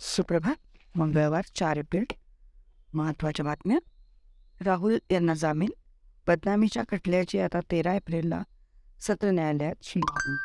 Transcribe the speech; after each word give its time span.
सुप्रभात. 0.00 0.54
मंगळवार 0.94 1.44
चार 1.54 1.76
एप्रिल. 1.76 2.04
महत्त्वाच्या 2.94 3.44
बातम्या. 3.44 3.78
राहुल 4.64 4.98
यांना 5.10 5.34
जामीन. 5.34 5.70
बदनामीच्या 6.26 6.82
खटल्याची 6.90 7.38
आता 7.38 7.60
तेरा 7.70 7.94
एप्रिलला 7.94 8.42
सत्र 9.00 9.30
न्यायालयात 9.30 9.84
सुनावणी 9.84 10.36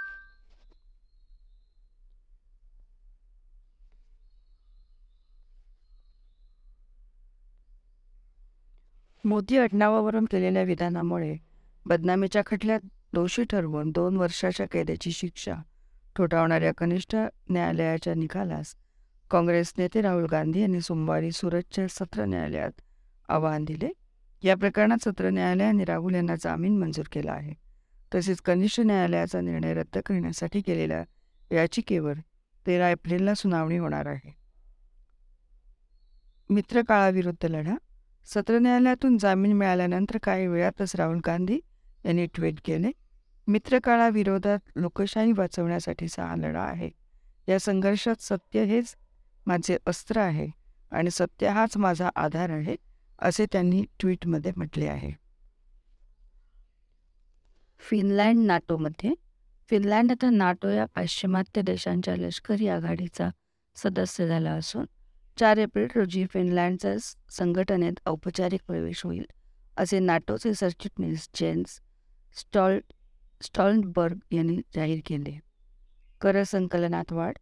मोदी 9.25 9.57
अडनावावरून 9.57 10.25
केलेल्या 10.25 10.63
विधानामुळे 10.63 11.37
बदनामीच्या 11.85 12.41
खटल्यात 12.45 12.79
दोषी 13.13 13.43
ठरवून 13.43 13.91
दोन 13.91 14.17
वर्षाच्या 14.17 14.65
कैद्याची 14.67 15.11
शिक्षा 15.11 15.55
ठोठावणाऱ्या 16.15 16.71
कनिष्ठ 16.77 17.15
न्यायालयाच्या 17.49 18.13
निकालास 18.13 18.75
काँग्रेस 19.31 19.73
नेते 19.77 20.01
राहुल 20.01 20.25
गांधी 20.31 20.61
यांनी 20.61 20.81
सोमवारी 20.81 21.31
सुरतच्या 21.31 21.87
सत्र 21.87 22.25
न्यायालयात 22.25 22.71
आवाहन 23.29 23.65
दिले. 23.65 23.89
या 24.43 24.55
प्रकरणात 24.55 24.97
सत्र 25.03 25.29
न्यायालयाने 25.29 25.83
राहुल 25.83 26.15
यांना 26.15 26.35
जामीन 26.35 26.77
मंजूर 26.77 27.05
केला 27.11 27.31
आहे. 27.31 27.53
तसेच 28.15 28.41
कनिष्ठ 28.41 28.79
न्यायालयाचा 28.79 29.41
निर्णय 29.41 29.73
रद्द 29.73 29.97
करण्यासाठी 29.97 30.61
केलेल्या 30.61 31.03
याचिकेवर 31.51 32.13
तेरा 32.67 32.89
एप्रिलला 32.89 33.33
सुनावणी 33.33 33.77
होणार 33.77 34.05
आहे. 34.05 34.35
मित्रकाळाविरुद्ध 36.49 37.45
लढा. 37.45 37.75
सत्र 38.25 38.59
न्यायालयातून 38.59 39.17
जामीन 39.17 39.53
मिळाल्यानंतर 39.53 40.17
काही 40.23 40.47
वेळातच 40.47 40.95
राहुल 40.95 41.19
गांधी 41.25 41.59
यांनी 42.05 42.25
ट्विट 42.25 42.55
केले 42.65 42.91
मित्रकाळाविरोधात 43.47 44.59
लोकशाही 44.75 45.31
वाचवण्यासाठीचा 45.31 46.25
हा 46.25 46.35
लढा 46.35 46.63
आहे. 46.63 46.89
या 47.49 47.59
संघर्षात 47.59 48.15
सत्य 48.19 48.63
हेच 48.63 48.95
माझे 49.45 49.77
अस्त्र 49.87 50.19
आहे 50.19 50.47
आणि 50.91 51.11
सत्य 51.11 51.47
हाच 51.47 51.77
माझा 51.77 52.09
आधार 52.15 52.49
आहे 52.49 52.75
असे 53.19 53.45
त्यांनी 53.51 53.83
ट्विटमध्ये 53.99 54.51
म्हटले 54.55 54.87
आहे. 54.87 55.11
फिनलँड 57.79 58.45
नाटोमध्ये. 58.45 59.13
फिनलँड 59.69 60.11
आता 60.11 60.29
नाटो 60.29 60.69
या 60.69 60.85
पाश्चिमात्य 60.85 61.61
देशांच्या 61.61 62.15
लष्करी 62.15 62.67
आघाडीचा 62.67 63.29
सदस्य 63.75 64.27
झाला 64.27 64.51
असून 64.51 64.85
चार 65.37 65.57
एप्रिल 65.57 65.87
रोजी 65.95 66.25
फिनलँडचा 66.25 66.95
संघटनेत 67.31 67.99
औपचारिक 68.05 68.61
प्रवेश 68.67 69.03
होईल 69.03 69.25
असे 69.77 69.99
नाटोचे 69.99 70.53
सरचिटणीस 70.53 71.29
जेन्स 71.35 71.79
स्टॉल 72.35 72.79
स्टॉलबर्ग 73.41 74.17
यांनी 74.31 74.57
जाहीर 74.75 74.99
केले. 75.05 75.37
कर 76.21 76.43
संकलनात 76.43 77.11
वाढ 77.13 77.37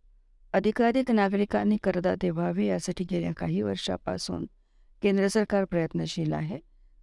अधिकाधिक 0.53 1.11
नागरिकांनी 1.11 1.77
करदाते 1.83 2.29
व्हावे 2.29 2.65
यासाठी 2.65 3.03
गेल्या 3.11 3.31
काही 3.33 3.61
वर्षापासून 3.61 4.45
केंद्र 5.01 5.27
सरकार 5.27 5.65
प्रयत्नशील 5.65 6.33
आहे. 6.33 6.59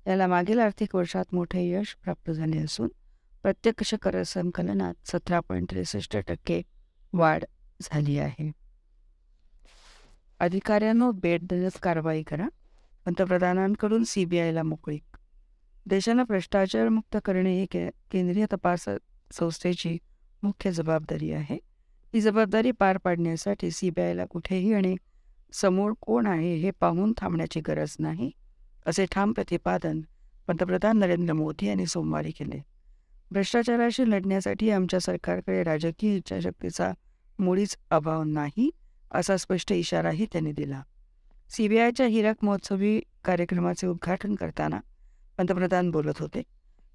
याला 0.06 0.26
मागील 0.26 0.58
आर्थिक 0.58 0.94
वर्षात 0.94 1.24
मोठे 1.32 1.70
यश 1.70 1.96
प्राप्त 2.04 2.30
झाले 2.30 2.58
असून 2.58 2.88
प्रत्यक्ष 3.42 3.94
कर 3.94 4.22
संकलनात 4.22 4.94
सतरा 5.04 5.40
पॉईंट 5.40 5.70
त्रेसष्ट 5.70 6.16
टक्के 6.16 6.62
वाढ 7.12 7.44
झाली 7.82 8.18
आहे. 8.18 8.50
अधिकाऱ्यांनो 10.40 11.12
बेट 11.12 11.40
देण्यास 11.42 11.72
कारवाई 11.72 12.22
करा. 12.22 12.48
पंतप्रधानांकडून 13.06 14.04
सी 14.04 14.24
बी 14.24 14.38
आयला 14.38 14.62
मोकळीक 14.62 15.16
देशाला 15.86 16.22
भ्रष्टाचारमुक्त 16.22 17.16
करणे 17.24 17.60
ही 17.60 17.66
के 17.66 17.88
केंद्रीय 18.10 18.46
तपास 18.52 18.88
संस्थेची 19.32 19.98
मुख्य 20.42 20.72
जबाबदारी 20.72 21.32
आहे. 21.32 21.69
ही 22.14 22.20
जबाबदारी 22.20 22.70
पार 22.70 22.96
पाडण्यासाठी 22.98 23.70
सीबीआयला 23.70 24.24
कुठेही 24.24 24.72
आणि 24.74 24.94
समोर 25.52 25.92
कोण 26.00 26.26
आहे 26.26 26.54
हे 26.54 26.70
पाहून 26.70 27.12
थांबण्याची 27.16 27.60
गरज 27.60 27.94
नाही 27.98 28.30
असे 28.86 29.04
ठाम 29.12 29.32
प्रतिपादन 29.32 30.00
पंतप्रधान 30.48 30.98
नरेंद्र 30.98 31.34
मोदी 31.34 31.66
यांनी 31.66 31.86
सोमवारी 31.86 32.30
केले. 32.30 32.60
भ्रष्टाचाराशी 33.30 34.10
लढण्यासाठी 34.10 34.70
आमच्या 34.70 35.00
सरकारकडे 35.00 35.62
राजकीय 35.64 36.16
इच्छाशक्तीचा 36.16 36.92
मुळीच 37.38 37.76
अभाव 37.90 38.22
नाही 38.22 38.70
असा 39.10 39.36
स्पष्ट 39.36 39.72
इशाराही 39.72 40.26
त्यांनी 40.32 40.52
दिला. 40.52 40.82
सीबीआयच्या 41.50 42.06
हिरक 42.06 42.44
महोत्सवी 42.44 43.00
कार्यक्रमाचे 43.24 43.86
उद्घाटन 43.86 44.34
करताना 44.34 44.80
पंतप्रधान 45.38 45.90
बोलत 45.90 46.20
होते 46.20 46.42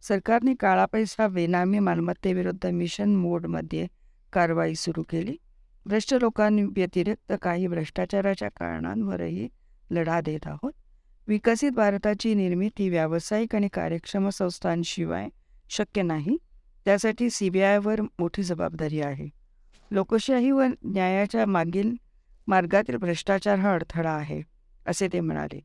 सरकारने 0.04 0.54
काळा 0.60 0.86
पैसा 0.86 1.28
बेनामी 1.28 1.80
मालमत्तेविरुद्ध 1.80 2.66
मिशन 2.66 3.16
मोडमध्ये 3.16 3.88
कारवाई 4.34 4.76
सुरू 4.76 5.04
केली. 5.04 5.36
भ्रष्ट 5.86 6.14
लोकांव्यतिरिक्त 6.14 7.34
काही 7.42 7.68
भ्रष्टाचाराच्या 7.68 8.50
कारणांवरही 8.50 9.48
लढा 9.92 10.22
देत 10.22 10.48
आहोत. 10.48 10.72
विकसित 11.28 11.72
भारताची 11.72 12.34
निर्मिती 12.34 12.90
व्यावसायिक 12.90 13.56
आणि 13.56 13.68
कार्यक्षम 13.68 14.30
संस्थांशिवाय 14.30 15.30
शक्य 15.70 16.02
नाही. 16.02 16.38
त्यासाठी 16.86 17.30
सी 17.30 17.50
बी 17.50 17.62
आयवर 17.62 18.02
मोठी 18.02 18.44
जबाबदारी 18.44 19.02
आहे. 19.02 19.30
लोकशाही 19.92 20.52
व 20.52 20.64
न्यायाच्या 20.84 21.46
मागील 21.46 21.94
मार्गातील 22.48 22.98
भ्रष्टाचार 22.98 23.60
हा 23.60 23.74
अडथळा 23.74 24.12
आहे 24.12 24.42
असे 24.86 25.08
ते 25.14 25.20
म्हणाले. 25.20 25.60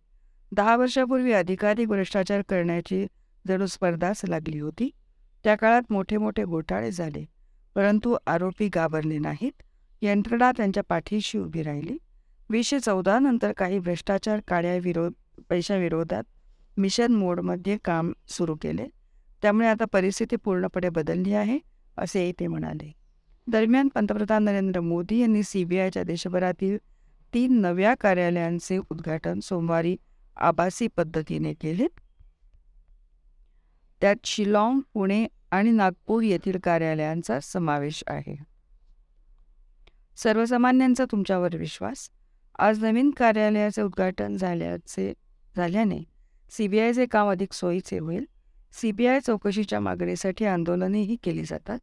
दहा 0.53 0.77
वर्षापूर्वी 0.77 1.32
अधिकाधिक 1.32 1.88
भ्रष्टाचार 1.88 2.42
करण्याची 2.48 3.06
जणू 3.48 3.66
स्पर्धाच 3.66 4.21
लागली 4.28 4.59
होती. 4.59 4.91
त्या 5.44 5.54
काळात 5.54 5.82
मोठे 5.91 6.16
मोठे 6.16 6.44
घोटाळे 6.44 6.92
झाले. 6.92 7.27
परंतु 7.75 8.16
आरोपी 8.26 8.69
घाबरले 8.69 9.19
नाहीत. 9.19 9.62
यंत्रणा 10.03 10.53
त्यांच्या 10.56 10.82
पाठीशी 10.88 11.38
उभी 11.38 11.62
राहिली. 11.62 11.98
वीसशे 12.50 12.81
चौदा 12.81 13.19
नंतर 13.19 13.53
काही 13.53 13.78
भ्रष्टाचार 13.78 14.41
काळ्या 14.48 14.76
विरोध 14.76 15.12
पैशाविरोधात 15.48 16.22
मिशन 16.76 17.12
मोडमध्ये 17.12 17.78
काम 17.84 18.12
सुरू 18.28 18.54
केले. 18.54 18.86
त्यामुळे 19.42 19.69
आता 19.69 19.84
परिस्थिती 19.84 20.36
पूर्णपणे 20.36 20.88
बदलली 20.88 21.34
आहे 21.34 21.59
असे 21.98 22.32
ते 22.41 22.47
म्हणाले. 22.47 22.92
दरम्यान 23.47 23.88
पंतप्रधान 23.88 24.44
नरेंद्र 24.44 24.80
मोदी 24.80 25.20
यांनी 25.20 25.42
सीबीआयच्या 25.42 26.03
देशभरातील 26.03 26.78
तीन 27.34 27.60
नव्या 27.60 27.94
कार्यालयांचे 27.94 28.78
उद्घाटन 28.78 29.41
सोमवारी 29.41 29.97
आभासी 30.36 30.88
पद्धतीने 30.88 31.54
केले. 31.54 31.86
त्यात 34.00 34.16
शिलाँग 34.25 34.80
पुणे 34.94 35.26
आणि 35.50 35.70
नागपूर 35.70 36.22
येथील 36.22 36.58
कार्यालयांचा 36.64 37.40
समावेश 37.40 38.04
आहे. 38.06 38.36
सर्वसामान्यांचा 40.16 41.04
तुमच्यावर 41.04 41.56
विश्वास. 41.56 42.08
आज 42.58 42.84
नवीन 42.84 43.10
कार्यालयाचे 43.10 43.82
उद्घाटन 43.82 44.36
झाल्याचे 44.36 45.12
झाल्याने 45.56 45.98
सीबीआयचे 46.50 47.06
काम 47.06 47.28
अधिक 47.28 47.52
सोयीचे 47.52 47.98
होईल. 47.98 48.24
सीबीआय 48.72 49.20
चौकशीच्या 49.20 49.80
मागणीसाठी 49.80 50.44
आंदोलनेही 50.44 51.16
केली 51.16 51.44
जातात. 51.44 51.78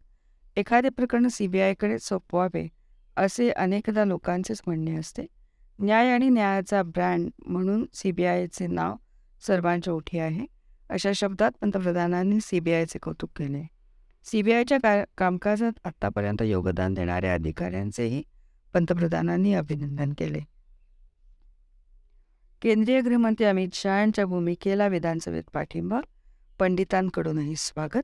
एखादे 0.58 0.90
प्रकरण 0.90 1.28
सीबीआयकडे 1.28 2.00
सोपवावे 2.00 2.68
असे 3.18 3.50
अनेकदा 3.50 4.06
लोकांचेच 4.06 4.62
म्हणणे 4.68 4.96
असते. 4.96 5.26
न्याय 5.80 6.12
आणि 6.12 6.30
न्यायाचा 6.30 6.84
ब्रँड 6.84 7.30
म्हणून 7.46 7.86
सीबीआयचे 7.94 8.68
नाव 8.68 8.96
सर्वांच्या 9.48 9.94
ओठी 9.94 10.20
आहे. 10.20 10.57
अशा 10.90 11.12
शब्दात 11.16 11.52
पंतप्रधानांनी 11.62 12.40
सीबीआयचे 12.42 13.00
कौतुक 13.00 13.30
केले. 13.38 13.68
सीबीआयच्या 14.24 14.78
का 14.78 15.04
कामकाजात 15.18 15.72
आत्तापर्यंत 15.84 16.42
योगदान 16.42 16.94
देणाऱ्या 16.94 17.34
अधिकाऱ्यांचेही 17.34 18.24
पंतप्रधानांनी 18.74 19.54
अभिनंदन 19.54 20.14
केले. 20.18 20.40
केंद्रीय 22.62 23.02
गृहमंत्री 23.02 23.46
अमित 23.46 23.70
शहा 23.74 24.00
यांच्या 24.00 24.26
भूमिकेला 24.26 24.88
विधानसभेत 24.88 25.44
पाठिंबा 25.54 26.00
पंडितांकडूनही 26.60 27.56
स्वागत. 27.56 28.02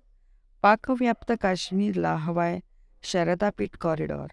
पाकव्याप्त 0.61 1.33
काश्मीरला 1.41 2.15
हवाय 2.15 2.59
शारदापीठ 3.03 3.69
कॉरिडॉर. 3.81 4.27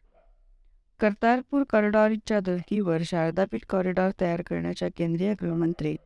कर्तारपूर 1.00 1.62
कॉरिडॉरच्या 1.70 2.40
धर्तीवर 2.40 3.02
शारदापीठ 3.04 3.60
कॉरिडॉर 3.68 4.10
तयार 4.20 4.42
करण्याच्या 4.42 4.88
केंद्रीय 4.96 5.34
गृहमंत्री 5.40 5.96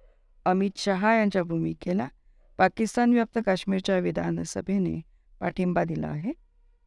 अमित 0.44 0.70
शहा 0.76 1.14
यांच्या 1.14 1.42
भूमिकेला 1.42 2.08
पाकिस्तान 2.58 3.12
व्याप्त 3.12 3.38
काश्मीरच्या 3.46 3.98
विधानसभेने 3.98 5.00
पाठिंबा 5.40 5.84
दिला 5.84 6.06
आहे. 6.06 6.32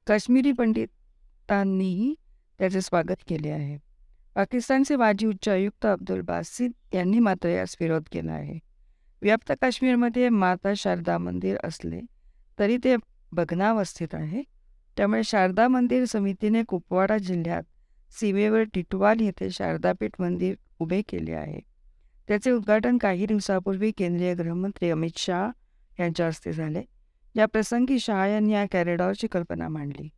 काश्मीरी 0.08 0.52
पंडितांनीही 0.52 2.14
त्याचे 2.60 2.82
स्वागत 2.82 3.24
केले 3.28 3.50
आहे. 3.50 3.78
पाकिस्तानचे 4.36 4.96
माजी 4.96 5.26
उच्चायुक्त 5.28 5.86
अब्दुल 5.86 6.22
बासिद 6.22 6.72
यांनी 6.94 7.20
मात्र 7.20 7.50
यास 7.50 7.76
विरोध 7.82 8.04
केला 8.12 8.32
आहे. 8.32 8.60
व्याप्त 9.22 9.54
काश्मीरमध्ये 9.62 10.30
माता 10.30 10.74
शारदा 10.78 11.18
मंदिर 11.18 11.58
असले 11.64 12.02
तरी 12.60 12.78
ते 12.84 12.96
भग्नावस्थित 13.32 14.08
आहे. 14.14 14.44
त्यामुळे 14.98 15.24
शारदा 15.24 15.68
मंदिर 15.68 16.06
समितीने 16.06 16.64
कुपवाडा 16.64 17.18
जिल्ह्यात 17.18 17.64
सीमेवर 18.12 18.64
टिटवाल 18.64 19.20
येथे 19.20 19.50
शारदापीठ 19.50 20.12
मंदिर 20.20 20.56
उभे 20.80 21.02
केले 21.02 21.34
आहे. 21.34 21.60
त्याचे 22.28 22.52
उद्घाटन 22.52 22.98
काही 22.98 23.26
दिवसापूर्वी 23.26 23.92
केंद्रीय 23.92 24.34
गृहमंत्री 24.34 24.92
अमित 24.92 25.18
शहा 25.18 25.50
यांच्या 26.00 26.28
हस्ते 26.28 26.54
झाले. 26.54 26.84
या 27.36 27.46
प्रसंगी 27.46 28.00
शहा 28.00 28.28
यांनी 28.28 28.54
या 28.54 28.66
कॅरिडॉरची 28.72 29.28
कल्पना 29.28 29.68
मांडली. 29.68 30.10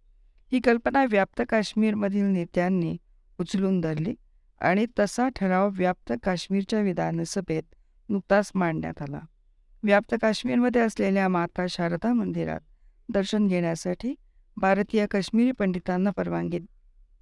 ही 0.51 0.59
कल्पना 0.59 1.05
व्याप्त 1.09 1.41
काश्मीरमधील 1.49 2.23
नेत्यांनी 2.23 2.97
उचलून 3.39 3.81
धरली 3.81 4.15
आणि 4.61 4.85
तसा 4.99 5.29
ठराव 5.29 5.69
व्याप्त 5.73 6.13
काश्मीरच्या 6.23 6.81
विधानसभेत 6.81 7.63
नुकताच 8.09 8.51
मांडण्यात 8.55 9.01
आला. 9.01 9.19
व्याप्त 9.83 10.15
काश्मीरमध्ये 10.21 10.81
असलेल्या 10.81 11.27
माता 11.27 11.65
शारदा 11.69 12.13
मंदिरात 12.13 12.59
दर्शन 13.09 13.47
घेण्यासाठी 13.47 14.15
भारतीय 14.57 15.05
काश्मीरी 15.05 15.51
पंडितांना 15.51 16.09
परवानगी 16.09 16.59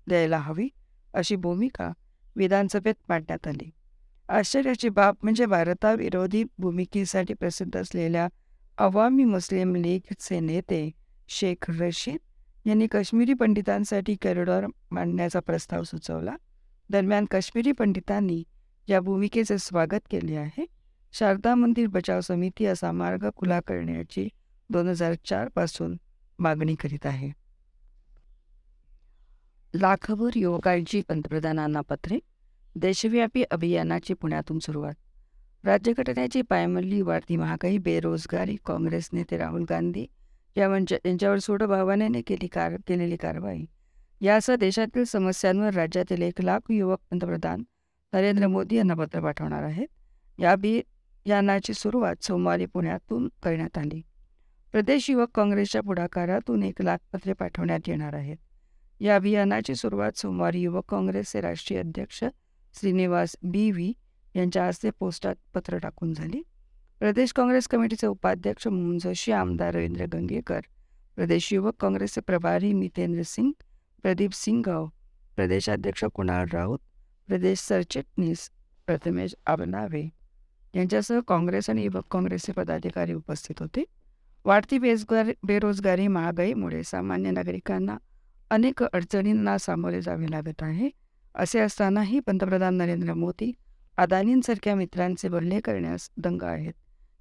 द्यायला 0.07 0.38
हवी 0.38 0.69
अशी 1.13 1.36
भूमिका 1.36 1.92
विधानसभेत 2.36 2.95
मांडण्यात 3.10 3.48
आली. 3.48 3.69
आश्चर्याची 4.29 4.89
बाब 4.89 5.15
म्हणजे 5.24 5.45
भारताविरोधी 5.45 6.44
भूमिकेसाठी 6.57 7.33
प्रसिद्ध 7.33 7.77
असलेल्या 7.77 8.27
अवामी 8.77 9.24
मुस्लिम 9.24 9.75
लीगचे 9.75 10.39
नेते 10.39 10.91
शेख 11.27 11.69
रशीद 11.69 12.18
यांनी 12.68 12.88
काश्मीरी 12.88 13.33
पंडितांसाठी 13.33 14.15
कॉरिडॉर 14.15 14.65
मांडण्याचा 14.91 15.39
प्रस्ताव 15.39 15.83
सुचवला. 15.83 16.35
दरम्यान 16.89 17.25
काश्मीरी 17.25 17.71
पंडितांनी 17.71 18.44
या 18.88 19.00
भूमिकेचे 19.00 19.57
स्वागत 19.57 20.07
केले 20.12 20.35
आहे. 20.35 20.65
शारदा 21.13 21.56
मंदिर 21.56 21.88
बचाव 21.88 22.21
समिती 22.21 22.65
असा 22.65 22.91
मार्ग 22.91 23.29
खुला 23.35 23.59
करण्याची 23.59 24.27
दोन 24.69 24.88
हजार 24.88 25.13
चारपासून 25.25 25.97
मागणी 26.39 26.75
करीत 26.75 27.06
आहे. 27.06 27.31
लाखभर 29.74 30.29
युवकांची 30.35 31.01
पंतप्रधानांना 31.01 31.81
पत्रे 31.81 32.19
देशव्यापी 32.79 33.44
अभियानाची 33.44 34.13
पुण्यातून 34.13 34.59
सुरुवात. 34.59 34.94
राज्यघटनेची 35.63 36.41
पायमल्ली 36.41 37.01
वाढती 37.01 37.35
महागाई 37.35 37.77
बेरोजगारी 37.77 38.56
काँग्रेस 38.65 39.09
नेते 39.13 39.38
राहुल 39.38 39.65
गांधी 39.69 40.06
या 40.57 40.97
यांच्यावर 41.06 41.39
सोडभावनेने 41.39 42.21
केली 42.21 42.47
कार 42.47 42.74
केलेली 42.88 43.15
कारवाई. 43.15 43.65
यासह 44.21 44.56
देशातील 44.56 45.03
समस्यांवर 45.03 45.74
राज्यातील 45.74 46.21
एक 46.21 46.41
लाख 46.41 46.59
युवक 46.69 47.00
पंतप्रधान 47.12 47.63
नरेंद्र 48.13 48.47
मोदी 48.47 48.75
यांना 48.75 48.94
पत्र 48.94 49.19
पाठवणार 49.19 49.63
आहेत. 49.63 49.88
या 50.39 50.51
अभियानाची 50.51 51.74
सुरुवात 51.74 52.24
सोमवारी 52.24 52.65
पुण्यातून 52.65 53.29
करण्यात 53.44 53.77
आली. 53.77 54.01
प्रदेश 54.71 55.09
युवक 55.09 55.29
काँग्रेसच्या 55.35 55.81
पुढाकारातून 55.81 56.63
एक 56.63 56.81
लाख 56.81 56.97
पत्रे 57.13 57.33
पाठवण्यात 57.33 57.79
येणार 57.88 58.13
आहेत. 58.13 58.38
या 59.00 59.15
अभियानाची 59.15 59.75
सुरुवात 59.75 60.18
सोमवारी 60.18 60.62
युवक 60.62 60.85
काँग्रेसचे 60.89 61.41
राष्ट्रीय 61.41 61.79
अध्यक्ष 61.79 62.24
श्रीनिवास 62.77 63.35
बी. 63.44 63.71
व्ही. 63.71 63.94
यांच्या 64.35 64.65
हस्ते 64.65 64.89
पोस्टात 65.00 65.35
पत्र 65.53 65.77
टाकून 65.77 66.13
झाली. 66.13 66.41
प्रदेश 67.00 67.31
काँग्रेस 67.33 67.68
कमिटीचे 67.68 68.07
उपाध्यक्ष 68.07 68.68
म्हणून 68.68 68.97
जोशी 68.97 69.31
आमदार 69.31 69.75
रवींद्र 69.75 70.06
गंगेकर 70.13 70.62
प्रदेश 71.15 71.53
युवक 71.53 71.75
काँग्रेसचे 71.79 72.21
प्रभारी 72.21 72.74
मितेंद्र 72.74 73.21
सिंग 73.25 73.51
प्रदीप 74.01 74.31
सिंगगाव 74.33 74.88
प्रदेशाध्यक्ष 75.35 76.03
कुणाल 76.03 76.45
राऊत 76.53 76.79
प्रदेश 77.27 77.59
सरचिटणीस 77.59 78.50
प्रथमेश 78.85 79.35
आबनावे 79.45 80.09
यांच्यासह 80.75 81.19
काँग्रेस 81.27 81.69
आणि 81.69 81.83
युवक 81.83 82.06
काँग्रेसचे 82.12 82.51
पदाधिकारी 82.51 83.13
उपस्थित 83.13 83.56
होते. 83.59 83.83
वाढती 84.45 84.77
बेजगार 84.77 85.31
बेरोजगारी 85.44 86.07
महागाईमुळे 86.07 86.83
सामान्य 86.83 87.31
नागरिकांना 87.31 87.97
अनेक 88.50 88.83
अडचणींना 88.83 89.57
सामोरे 89.57 90.01
जावे 90.01 90.31
लागत 90.31 90.63
आहे. 90.63 90.89
असे 91.38 91.60
असतानाही 91.60 92.19
पंतप्रधान 92.19 92.75
नरेंद्र 92.75 93.13
मोदी 93.13 93.51
अदानींसारख्या 93.98 94.75
मित्रांचे 94.75 95.30
बल्ले 95.30 95.60
करण्यास 95.60 96.10
दंग 96.18 96.44
आहेत. 96.44 96.74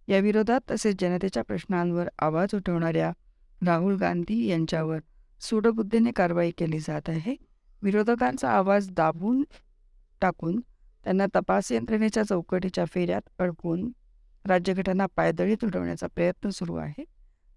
या 0.08 0.18
विरोधात 0.18 0.60
तसेच 0.70 0.96
जनतेच्या 1.00 1.42
प्रश्नांवर 1.44 2.08
आवाज 2.18 2.54
उठवणाऱ्या 2.54 3.12
राहुल 3.66 3.96
गांधी 3.96 4.46
यांच्यावर 4.46 4.98
सूडबुद्धीने 5.40 6.10
कारवाई 6.10 6.50
केली 6.50 6.78
जात 6.78 7.08
आहे. 7.08 7.36
विरोधकांचा 7.82 8.50
आवाज 8.50 8.90
दाबून 8.90 9.44
टाकून 10.20 10.60
त्यांना 11.04 11.26
तपास 11.34 11.72
यंत्रणेच्या 11.72 12.22
चौकटीच्या 12.22 12.84
फेऱ्यात 12.84 13.28
अडकून 13.38 13.90
राज्यघटना 14.46 15.06
पायदळीत 15.06 15.64
उडवण्याचा 15.64 16.06
प्रयत्न 16.06 16.48
सुरू 16.48 16.76
आहे. 16.76 17.04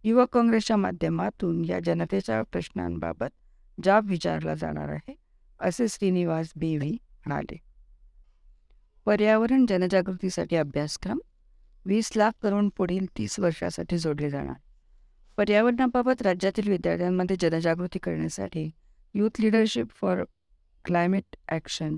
युवक 0.04 0.34
काँग्रेसच्या 0.34 0.78
माध्यमातून 0.78 1.66
या 1.66 1.80
जनतेच्या 1.80 2.42
प्रश्नांबाबत 2.42 3.30
जाब 3.84 4.10
विचारला 4.10 4.56
जाणार 4.56 4.90
आहे. 4.90 5.29
असे 5.60 5.88
श्रीनिवास 5.90 6.52
बेवी 6.56 6.92
म्हणाले 7.26 7.58
पर्यावरण 9.06 9.66
जनजागृतीसाठी 9.66 10.56
अभ्यासक्रम 10.56 11.20
वीस 11.86 12.12
लाख 12.16 12.32
करोड 12.42 12.70
पुढील 12.78 13.06
तीस 13.18 13.40
वर्षासाठी 13.40 13.98
जोडले 13.98 14.30
जाणार. 14.30 14.56
पर्यावरणाबाबत 15.38 16.22
राज्यातील 16.22 16.68
विद्यार्थ्यांमध्ये 16.70 17.36
जनजागृती 17.40 18.00
करण्यासाठी 18.00 18.70
youth 19.16 19.40
leadership 19.40 19.92
for 19.92 20.24
climate 20.86 21.36
action 21.48 21.98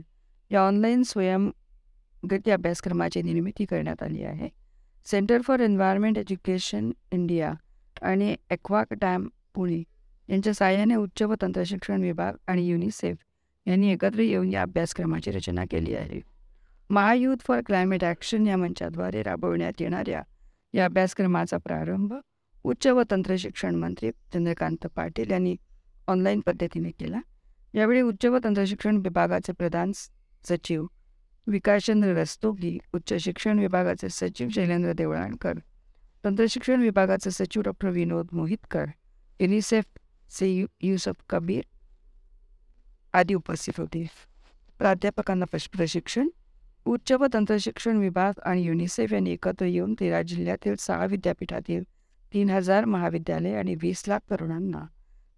या 0.52 0.62
ऑनलाईन 0.62 1.04
स्वयंगती 1.04 2.52
अभ्यासक्रमाची 2.52 3.22
निर्मिती 3.22 3.66
करण्यात 3.66 4.04
आली 4.04 4.24
आहे. 4.24 4.50
Centre 5.06 5.42
for 5.42 5.60
environment 5.60 6.18
education 6.18 6.92
India 7.12 7.54
आणि 8.02 8.36
एक्वाक 8.52 8.94
डॅम 8.94 9.28
पुणे 9.56 9.82
यांच्या 10.30 10.54
साहाय्याने 10.54 10.96
उच्च 10.96 11.22
व 11.22 11.36
तंत्रशिक्षण 11.42 12.02
विभाग 12.02 12.36
आणि 12.48 12.68
युनिसेफ 12.68 13.18
यांनी 13.66 13.92
एकत्र 13.92 14.20
येऊन 14.20 14.52
या 14.54 14.62
अभ्यासक्रमाची 14.62 15.32
रचना 15.32 15.66
केली 15.72 15.96
आहे. 15.96 16.20
महायूथ 16.90 17.46
फॉर 17.48 17.62
क्लायमेट 17.66 18.04
ॲक्शन 18.04 18.48
या 18.48 18.58
मंचाद्वारे 18.58 19.24
राबवण्यात 19.24 19.82
येणाऱ्या 19.82 20.22
या 20.74 20.86
अभ्यासक्रमाचा 20.86 21.58
प्रारंभ 21.58 22.14
उच्च 22.66 22.88
व 22.88 23.04
तंत्रशिक्षण 23.12 23.76
मंत्री 23.76 24.12
चंद्रकांत 24.34 24.88
पाटील 24.96 25.32
यांनी 25.32 25.56
ऑनलाईन 26.08 26.40
पद्धतीने 26.46 26.90
केला. 27.00 27.20
यावेळी 27.74 28.02
उच्च 28.02 28.26
व 28.26 28.38
तंत्रशिक्षण 28.44 28.98
विभागाचे 28.98 29.54
प्रधान 29.54 29.92
सचिव 30.44 30.86
विकासचंद्र 31.48 32.14
रस्तोगी 32.16 32.78
उच्च 32.94 33.14
शिक्षण 33.24 33.60
विभागाचे 33.60 34.10
सचिव 34.10 34.50
शैलेंद्र 34.56 34.94
देवळाणकर 34.94 35.60
तंत्रशिक्षण 36.24 36.82
विभागाचे 36.82 37.32
सचिव 37.32 37.62
डॉक्टर 37.62 37.90
विनोद 37.90 38.28
मोहितकर 38.34 38.86
युनिसेफचे 39.40 40.48
यु 40.48 40.66
युसफ 40.82 41.24
कबीर 41.30 41.62
आदी 43.14 43.34
उपस्थित 43.34 43.80
होते. 43.80 44.06
प्राध्यापकांना 44.80 45.46
प्रशिक्षण 45.52 46.28
उच्च 46.86 47.12
व 47.12 47.26
तंत्रशिक्षण 47.34 47.98
विभाग 47.98 48.40
आणि 48.46 48.62
युनिसेफ 48.64 49.14
यांनी 49.14 49.32
एकत्र 49.32 49.66
येऊन 49.66 49.94
तेरा 50.00 50.22
जिल्ह्यातील 50.22 50.76
सहा 50.80 51.06
विद्यापीठातील 51.06 51.84
तीन 52.34 52.50
हजार 52.50 52.86
महाविद्यालय 52.86 53.56
आणि 53.56 53.76
वीस 53.82 54.04
लाख 54.08 54.20
तरुणांना 54.32 54.86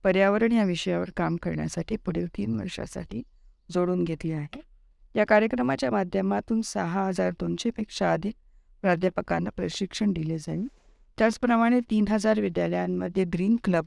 पर्यावरण 0.03 0.51
या 0.51 0.63
विषयावर 0.63 1.09
काम 1.17 1.35
करण्यासाठी 1.35 1.95
पुढील 1.95 2.27
तीन 2.27 2.59
वर्षासाठी 2.59 3.21
जोडून 3.71 4.03
घेतली 4.03 4.31
आहे. 4.31 4.61
या 5.15 5.25
कार्यक्रमाच्या 5.25 5.91
माध्यमातून 5.91 6.61
सहा 6.61 7.05
हजार 7.07 7.31
दोनशेपेक्षा 7.31 8.13
अधिक 8.13 8.33
प्राध्यापकांना 8.81 9.49
प्रशिक्षण 9.49 10.11
दिले 10.11 10.37
जाईल. 10.37 10.67
त्याचप्रमाणे 11.17 11.79
तीन 11.79 12.05
हजार 12.09 12.39
विद्यालयांमध्ये 12.39 13.23
ग्रीन 13.23 13.55
क्लब 13.63 13.85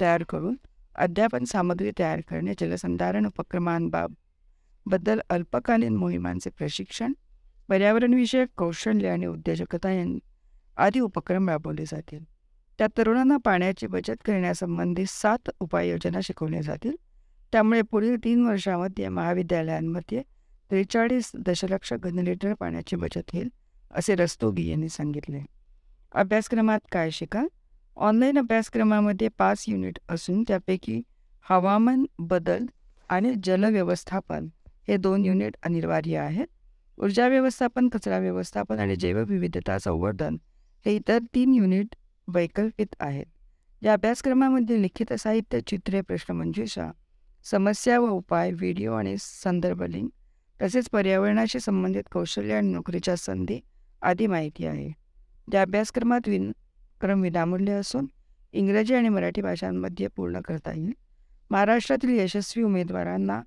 तयार 0.00 0.22
करून 0.22 0.56
अध्यापन 0.98 1.44
सामग्री 1.44 1.90
तयार 1.98 2.20
करणे 2.20 2.52
जलसंधारण 2.60 3.26
उपक्रमांबाबबद्दल 3.26 5.20
अल्पकालीन 5.30 5.96
मोहिमांचे 5.96 6.50
प्रशिक्षण 6.50 7.12
पर्यावरणविषयक 7.68 8.48
कौशल्य 8.56 9.08
आणि 9.08 9.26
उद्योजकता 9.26 9.90
यांनी 9.90 10.18
आदी 10.76 11.00
उपक्रम 11.00 11.48
राबवले 11.48 11.84
जातील. 11.84 12.24
त्या 12.78 12.86
तरुणांना 12.98 13.36
पाण्याची 13.36 13.86
बचत 13.86 14.24
करण्यासंबंधी 14.24 15.04
सात 15.08 15.50
उपाययोजना 15.60 16.20
शिकवल्या 16.24 16.60
जातील. 16.60 16.96
त्यामुळे 17.52 17.82
पुढील 17.82 18.16
तीन 18.24 18.46
वर्षामध्ये 18.46 19.08
महाविद्यालयांमध्ये 19.08 20.22
त्रेचाळीस 20.70 21.30
दशलक्ष 21.34 21.92
घनलिटर 21.92 22.54
पाण्याची 22.54 22.96
बचत 22.96 23.30
होईल 23.32 23.48
असे 23.90 24.14
रस्तोगी 24.14 24.70
यांनी 24.70 24.88
सांगितले. 24.88 25.40
अभ्यासक्रमात 26.12 26.80
काय 26.92 27.10
शिकाल? 27.10 27.46
ऑनलाईन 28.00 28.38
अभ्यासक्रमामध्ये 28.38 29.28
पाच 29.28 29.64
युनिट 29.68 29.98
असून 30.08 30.42
त्यापैकी 30.48 31.00
हवामान 31.50 32.04
बदल 32.18 32.66
आणि 33.08 33.34
जलव्यवस्थापन 33.44 34.46
हे 34.88 34.96
दोन 34.96 35.24
युनिट 35.24 35.56
अनिवार्य 35.62 36.16
आहेत. 36.16 36.46
ऊर्जा 36.98 37.26
व्यवस्थापन 37.28 37.88
कचरा 37.88 38.18
व्यवस्थापन 38.18 38.78
आणि 38.78 38.96
जैवविविधता 38.96 39.78
संवर्धन 39.78 40.36
हे 40.86 40.94
इतर 40.96 41.18
तीन 41.34 41.54
युनिट 41.54 41.94
वैकल्पिक 42.28 42.88
आहेत. 43.00 43.26
या 43.82 43.92
अभ्यासक्रमामध्ये 43.92 44.82
लिखित 44.82 45.12
साहित्य 45.12 45.60
चित्रे 45.60 46.00
प्रश्नमंजुषा 46.00 46.90
समस्या 47.44 47.98
व 48.00 48.08
उपाय 48.08 48.52
व्हिडिओ 48.52 48.92
आणि 48.92 49.16
संदर्भ 49.20 49.82
लिंक 49.82 50.10
तसेच 50.62 50.88
पर्यावरणाशी 50.88 51.60
संबंधित 51.60 52.04
कौशल्य 52.12 52.54
आणि 52.54 52.72
नोकरीच्या 52.72 53.16
संधी 53.16 53.60
आदी 54.02 54.26
माहिती 54.26 54.66
आहे. 54.66 54.92
या 55.52 55.62
अभ्यासक्रमात 55.62 56.20
विन 56.26 56.52
क्रम 57.00 57.22
विनामूल्य 57.22 57.72
असून 57.72 58.06
इंग्रजी 58.52 58.94
आणि 58.94 59.08
मराठी 59.08 59.42
भाषांमध्ये 59.42 60.06
पूर्ण 60.06 60.40
करता 60.40 60.72
येईल. 60.72 60.92
महाराष्ट्रातील 61.50 62.18
यशस्वी 62.18 62.62
उमेदवारांना 62.62 63.40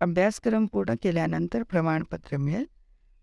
अभ्यासक्रम 0.00 0.66
पूर्ण 0.66 0.94
केल्यानंतर 1.02 1.62
प्रमाणपत्र 1.62 2.36
मिळेल. 2.36 2.64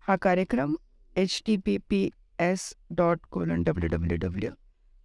हा 0.00 0.16
कार्यक्रम 0.16 0.74
H 1.16 1.42
T 1.46 1.56
P 1.56 1.76
P 1.88 2.08
S 2.38 2.74
dot 2.90 3.18
colon 3.30 3.62
W 3.62 3.88
W 3.88 4.18
W 4.20 4.50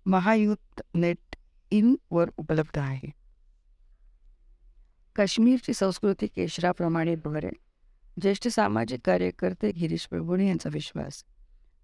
Mahayouth 0.06 0.82
net 0.94 1.36
इनवर 1.72 2.30
उपलब्ध 2.38 2.78
आहे. 2.78 3.10
काश्मीरची 5.16 5.74
संस्कृती 5.74 6.28
केशराप्रमाणे 6.28 7.16
भरेल. 7.16 7.54
ज्येष्ठ 8.22 8.48
सामाजिक 8.48 9.00
कार्यकर्ते 9.06 9.72
गिरीश 9.72 10.06
प्रभुणे 10.08 10.48
यांचा 10.48 10.70
विश्वास 10.74 11.24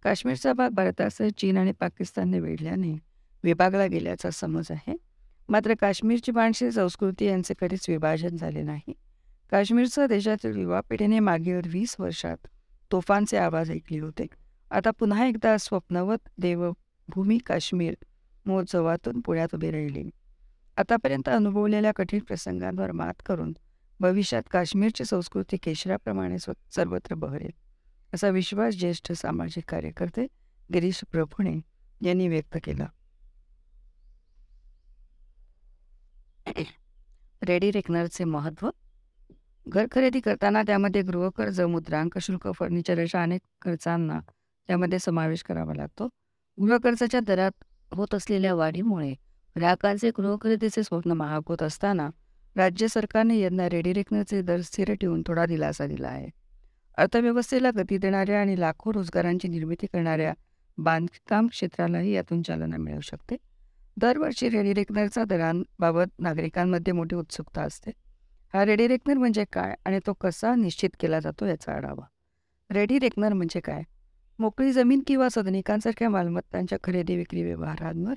काश्मीरचा 0.03 0.53
भाग 0.53 0.69
भारतासह 0.69 1.27
चीन 1.37 1.57
आणि 1.57 1.71
पाकिस्तानने 1.71 2.39
वेढल्याने 2.39 2.97
विभागला 3.43 3.85
गेल्याचा 3.85 4.29
समज 4.29 4.65
आहे. 4.69 4.97
मात्र 5.49 5.73
काश्मीरची 5.79 6.31
माणसे 6.31 6.71
संस्कृती 6.71 7.25
यांचे 7.25 7.53
कधीच 7.61 7.85
विभाजन 7.89 8.35
झाले 8.35 8.61
नाही. 8.61 8.93
काश्मीरसह 9.51 10.05
देशातील 10.05 10.57
युवा 10.57 10.81
पिढीने 10.81 11.19
मागील 11.19 11.61
वीस 11.65 11.95
वर्षात 11.99 12.47
तोफांचे 12.91 13.37
आवाज 13.37 13.71
ऐकले 13.71 13.99
होते. 13.99 14.27
आता 14.71 14.91
पुन्हा 14.91 15.25
एकदा 15.25 15.57
स्वप्नवत 15.57 16.29
देवभूमी 16.37 17.37
काश्मीर 17.37 17.93
महोत्सवातून 18.45 19.21
पुण्यात 19.21 19.47
उभी 19.53 19.71
राहिली. 19.71 20.09
आतापर्यंत 20.77 21.29
अनुभवलेल्या 21.29 21.91
कठीण 21.95 22.19
प्रसंगांवर 22.19 22.91
मात 22.91 23.21
करून 23.25 23.53
भविष्यात 23.99 24.43
काश्मीरची 24.51 25.05
संस्कृती 25.05 25.57
केशराप्रमाणे 25.57 26.37
सर्वत्र 26.75 27.15
बहरेल. 27.15 27.51
असा 28.13 28.29
विश्वास 28.29 28.75
ज्येष्ठ 28.75 29.11
सामाजिक 29.11 29.63
कार्यकर्ते 29.69 30.25
गिरीश 30.73 31.03
प्रभुणे 31.11 31.59
यांनी 32.01 32.27
व्यक्त 32.27 32.57
केला. 32.63 32.85
रेडी 37.47 37.71
रेकनरचे 37.71 38.23
महत्त्व. 38.23 38.69
घर 39.67 39.85
खरेदी 39.91 40.19
करताना 40.19 40.61
त्यामध्ये 40.67 41.01
गृहकर्ज 41.01 41.61
मुद्रांक 41.61 42.17
शुल्क 42.17 42.47
फर्निचर 42.55 42.99
अशा 42.99 43.23
अनेक 43.23 43.41
खर्चांना 43.61 44.19
त्यामध्ये 44.69 44.99
समावेश 44.99 45.43
करावा 45.43 45.73
लागतो. 45.73 46.07
गृहकर्जाच्या 46.57 47.19
दरात 47.19 47.63
होत 47.91 48.15
असलेल्या 48.15 48.53
वाढीमुळे 48.55 49.13
ग्राहकांचे 49.55 50.11
गृहखरेदीचे 50.17 50.83
स्वप्न 50.83 51.11
महाग 51.11 51.41
होत 51.47 51.63
असताना 51.63 52.09
राज्य 52.55 52.87
सरकारने 52.87 53.39
यंदा 53.39 53.69
रेडी 53.69 53.93
रेकनरचे 53.93 54.41
दर 54.41 54.61
स्थिर 54.61 54.93
ठेवून 54.93 55.21
थोडा 55.27 55.45
दिलासा 55.45 55.85
दिला 55.87 56.07
आहे. 56.07 56.38
अर्थव्यवस्थेला 56.99 57.69
गती 57.75 57.97
देणाऱ्या 57.97 58.41
आणि 58.41 58.59
लाखो 58.59 58.93
रोजगारांची 58.93 59.47
निर्मिती 59.47 59.87
करणाऱ्या 59.87 60.33
बांधकाम 60.77 61.47
क्षेत्रालाही 61.47 62.11
यातून 62.11 62.41
चालना 62.41 62.77
मिळू 62.77 62.99
शकते. 62.99 63.35
दरवर्षी 63.97 64.49
रेडी 64.49 64.73
रेकनरचा 64.73 65.23
दरांबाबत 65.23 66.19
नागरिकांमध्ये 66.19 66.93
मोठी 66.93 67.15
उत्सुकता 67.15 67.61
असते. 67.61 67.91
हा 68.53 68.65
रेडी 68.65 68.87
रेकनर 68.87 69.17
म्हणजे 69.17 69.45
काय 69.53 69.75
आणि 69.85 69.99
तो 70.07 70.13
कसा 70.13 70.55
निश्चित 70.55 70.89
केला 70.99 71.19
जातो 71.19 71.45
याचा 71.45 71.73
आढावा. 71.73 72.05
रेडी 72.69 72.99
रेकनर 72.99 73.33
म्हणजे 73.33 73.59
काय? 73.59 73.83
मोकळी 74.39 74.71
जमीन 74.71 75.01
किंवा 75.07 75.29
सदनिकांसारख्या 75.29 76.09
मालमत्तांच्या 76.09 76.77
खरेदी 76.83 77.15
विक्री 77.15 77.43
व्यवहारांवर 77.43 78.13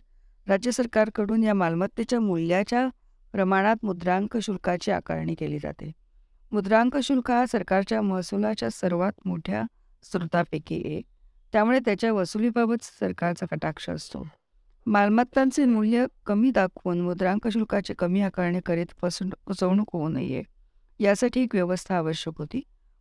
राज्य 0.48 0.70
सरकारकडून 0.70 1.44
या 1.44 1.54
मालमत्तेच्या 1.54 2.20
मूल्याच्या 2.20 2.88
प्रमाणात 3.32 3.76
मुद्रांक 3.82 4.36
शुल्काची 4.36 4.90
आकारणी 4.90 5.34
केली 5.34 5.58
जाते. 5.58 6.01
मुद्रांक 6.52 6.96
शुल्क 6.96 7.30
हा 7.30 7.46
सरकारच्या 7.46 8.02
महसुलाच्या 8.02 8.70
सर्वात 8.70 9.12
मोठ्या 9.24 9.62
स्रोतापैकी 10.02 10.82
एक. 10.84 11.04
त्यामुळे 11.52 11.78
त्याच्या 11.78 12.12
वसुलीबाबत 12.12 12.82
सरकारचा 12.82 13.46
कटाक्ष 13.46 13.90
असतो. 13.90 14.26
मालमत्तांचे 14.86 15.64
मूल्य 15.64 16.06
कमी 16.26 16.50
दाखवून 16.50 17.00
मुद्रांक 17.00 17.48
शुल्काचे 17.48 17.94
कमी 17.94 18.20
आकारणी 18.20 18.60
करीत 18.66 18.86
फसवण 19.02 19.30
फसवणूक 19.48 19.90
होऊ 19.92 20.08
नये. 20.08 20.42
यासाठी 21.00 21.42
एक 21.42 21.54
व्यवस्था 21.54 21.96
आवश्यक 21.96 22.34
होती. 22.38 22.60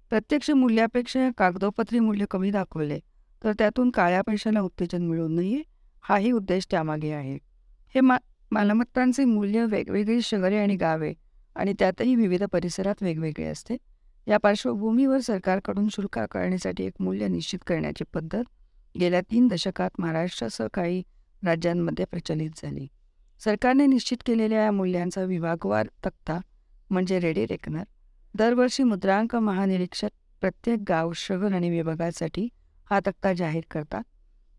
प्रत्यक्ष 0.09 0.51
मूल्यापेक्षा 0.51 1.29
कागदोपत्री 1.37 1.99
मूल्य 1.99 2.25
कमी 2.31 2.51
दाखवले 2.51 2.99
तर 3.43 3.51
त्यातून 3.59 3.91
काळ्या 3.91 4.21
पैशाला 4.21 4.61
उत्तेजन 4.61 5.01
मिळू 5.01 5.27
नये 5.27 5.61
हाही 6.01 6.31
उद्देश 6.31 6.67
त्यामागे 6.71 7.11
आहे. 7.11 7.37
हे 7.95 7.99
मा 7.99 8.17
मालमत्तांचे 8.51 9.25
मूल्य 9.25 9.65
वेगवेगळी 9.65 10.21
शहरे 10.21 10.57
आणि 10.57 10.75
गावे 10.75 11.13
आणि 11.55 11.73
त्यातही 11.79 12.15
विविध 12.15 12.43
परिसरात 12.43 12.95
वेगवेगळे 13.01 13.45
असते. 13.45 13.77
या 14.27 14.37
पार्श्वभूमीवर 14.37 15.19
सरकारकडून 15.19 15.87
शुल्क 15.89 16.17
आकारण्यासाठी 16.19 16.85
एक 16.85 16.93
मूल्य 16.99 17.27
निश्चित 17.27 17.59
करण्याची 17.67 18.03
पद्धत 18.03 18.43
गेल्या 18.99 19.21
तीन 19.21 19.47
दशकात 19.47 19.89
महाराष्ट्रासह 19.99 20.67
काही 20.73 21.01
राज्यांमध्ये 21.43 22.05
प्रचलित 22.05 22.49
झाली. 22.55 22.87
सरकारने 23.39 23.85
निश्चित 23.85 24.17
केलेल्या 24.25 24.63
या 24.63 24.71
मूल्यांचा 24.71 25.23
विभागवार 25.23 25.87
तक्ता 26.05 26.39
म्हणजे 26.89 27.19
रेडी 27.19 27.45
रेकनर. 27.45 27.83
दरवर्षी 28.35 28.83
मुद्रांक 28.83 29.35
महानिरीक्षक 29.35 30.09
प्रत्येक 30.41 30.79
गाव 30.87 31.11
शहर 31.13 31.53
आणि 31.53 31.69
विभागासाठी 31.69 32.47
हा 32.89 32.99
तक्ता 32.99 33.33
जाहीर 33.33 33.63
करतात. 33.71 34.03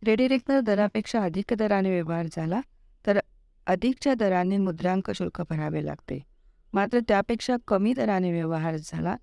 रेडी 0.03 0.29
रेकनर 0.29 0.61
दरापेक्षा 0.61 1.23
अधिक 1.25 1.53
दराने 1.55 1.91
व्यवहार 1.91 2.27
झाला 2.33 2.61
तर 3.07 3.19
अधिकच्या 3.67 4.15
दराने 4.15 4.57
मुद्रांक 4.57 5.11
शुल्क 5.11 5.43
भरावे 5.51 5.85
लागते. 5.87 6.32
मात्र 6.73 7.01
त्यापेक्षा 7.09 7.57
कमी 7.69 7.93
दराने 7.95 8.31
व्यवहार 8.33 8.77
झाला 8.77 9.17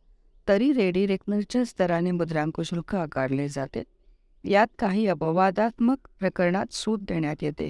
तरी 0.48 0.72
रेडी 0.74 1.06
रेकनरच्या 1.08 1.64
स्तराने 1.66 2.12
मुद्रांक 2.12 2.62
शुल्क 2.62 2.96
आकारले 2.96 3.48
जाते. 3.50 3.84
यात 4.44 4.68
काही 4.80 5.08
अपवादात्मक 5.08 6.08
प्रकरणात 6.20 6.74
सूट 6.74 7.00
देण्यात 7.02 7.44
येते. 7.44 7.70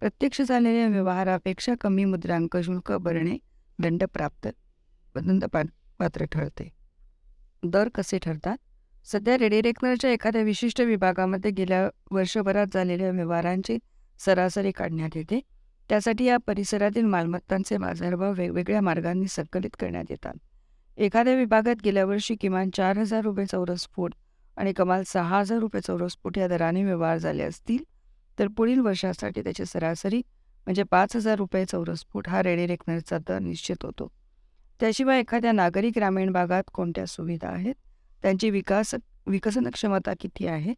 प्रत्यक्ष 0.00 0.40
झालेल्या 0.42 0.86
व्यवहारापेक्षा 0.88 1.74
कमी 1.80 2.04
मुद्रांक 2.04 2.56
शुल्क 2.56 2.92
भरणे 2.92 3.36
दंडप्राप्त 3.78 4.48
दंड 5.16 5.44
पात्र 5.98 6.24
ठरते 6.24 6.68
दर 7.62 7.88
कसे 7.94 8.18
ठरतात? 8.18 8.56
सध्या 9.04 9.36
रेडी 9.38 9.60
रेकनरच्या 9.62 10.10
एखाद्या 10.10 10.42
विशिष्ट 10.42 10.80
विभागामध्ये 10.80 11.50
गेल्या 11.50 11.88
वर्षभरात 12.10 12.66
झालेल्या 12.74 13.10
व्यवहारांची 13.10 13.78
सरासरी 14.20 14.70
काढण्यात 14.70 15.16
येते. 15.16 15.40
त्यासाठी 15.88 16.24
या 16.24 16.36
परिसरातील 16.36 17.04
मालमत्तांचे 17.04 17.76
बाजारभाव 17.76 18.32
वेगवेगळ्या 18.32 18.80
मार्गांनी 18.80 19.28
संकलित 19.28 19.76
करण्यात 19.80 20.04
येतात. 20.10 20.34
एखाद्या 20.98 21.34
विभागात 21.34 21.82
गेल्या 21.84 22.04
वर्षी 22.04 22.34
किमान 22.34 22.70
चार 22.70 22.98
हजार 22.98 23.22
रुपये 23.22 23.46
चौरस 23.46 23.86
फूट 23.92 24.14
आणि 24.56 24.72
कमाल 24.72 25.02
सहा 25.06 25.38
हजार 25.40 25.58
रुपये 25.58 25.80
चौरस 25.80 26.16
फूट 26.22 26.38
या 26.38 26.48
दराने 26.48 26.84
व्यवहार 26.84 27.18
झाले 27.18 27.42
असतील 27.42 27.82
तर 28.38 28.48
पुढील 28.48 28.78
वर्षासाठी 28.78 29.42
त्याची 29.42 29.64
सरासरी 29.66 30.18
म्हणजे 30.66 30.82
पाच 30.82 31.16
हजार 31.16 31.36
रुपये 31.36 31.64
चौरस 31.64 32.04
फूट 32.12 32.28
हा 32.28 32.42
रेडी 32.42 32.66
रेकनरचा 32.66 33.18
दर 33.18 33.38
निश्चित 33.38 33.76
होतो. 33.82 34.10
त्याशिवाय 34.80 35.20
एखाद्या 35.20 35.52
नागरी 35.52 35.90
ग्रामीण 35.90 36.32
भागात 36.32 36.62
कोणत्या 36.72 37.06
सुविधा 37.06 37.48
आहेत? 37.48 37.74
त्यांची 38.22 38.50
विकास 38.50 38.94
विकसन 39.26 39.68
क्षमता 39.70 40.12
किती 40.20 40.46
आहे? 40.46 40.74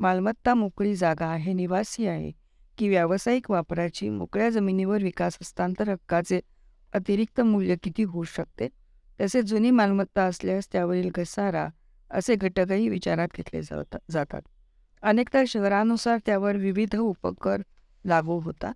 मालमत्ता 0.00 0.54
मोकळी 0.54 0.94
जागा 0.96 1.26
आहे 1.26 1.52
निवासी 1.52 2.06
आहे 2.06 2.32
की 2.78 2.88
व्यावसायिक 2.88 3.50
वापराची 3.50 4.08
मोकळ्या 4.08 4.50
जमिनीवर 4.50 5.02
विकास 5.02 5.38
हस्तांतर 5.42 5.88
हक्काचे 5.88 6.40
अतिरिक्त 6.92 7.40
मूल्य 7.40 7.76
किती 7.82 8.02
होऊ 8.02 8.24
शकते? 8.24 8.68
तसेच 9.20 9.44
जुनी 9.44 9.70
मालमत्ता 9.70 10.24
असल्यास 10.24 10.68
त्यावरील 10.72 11.10
घसारा 11.14 11.66
असे 12.10 12.34
घटकही 12.34 12.88
विचारात 12.88 13.28
घेतले 13.36 13.62
जातात. 13.62 14.40
अनेकदा 15.02 15.42
शहरानुसार 15.48 16.18
त्यावर 16.26 16.56
विविध 16.56 16.96
उपकर 16.96 17.62
लागू 18.04 18.38
होतात. 18.40 18.74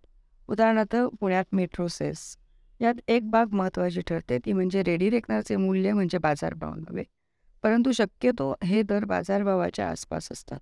उदाहरणार्थ 0.48 0.96
पुण्यात 1.20 1.44
मेट्रो 1.52 1.86
सेस. 1.88 2.36
यात 2.80 2.94
एक 3.08 3.30
बाब 3.30 3.54
महत्त्वाची 3.54 4.00
ठरते 4.00 4.38
ती 4.38 4.52
म्हणजे 4.52 4.82
रेडी 4.82 5.10
रेकनरचे 5.10 5.56
मूल्य 5.56 5.92
म्हणजे 5.92 6.18
बाजारभाव 6.18 6.74
नव्हे 6.74 7.04
परंतु 7.64 7.92
शक्यतो 7.92 8.54
हे 8.62 8.82
दर 8.82 9.04
बाजारभावाच्या 9.04 9.88
आसपास 9.90 10.28
असतात. 10.32 10.58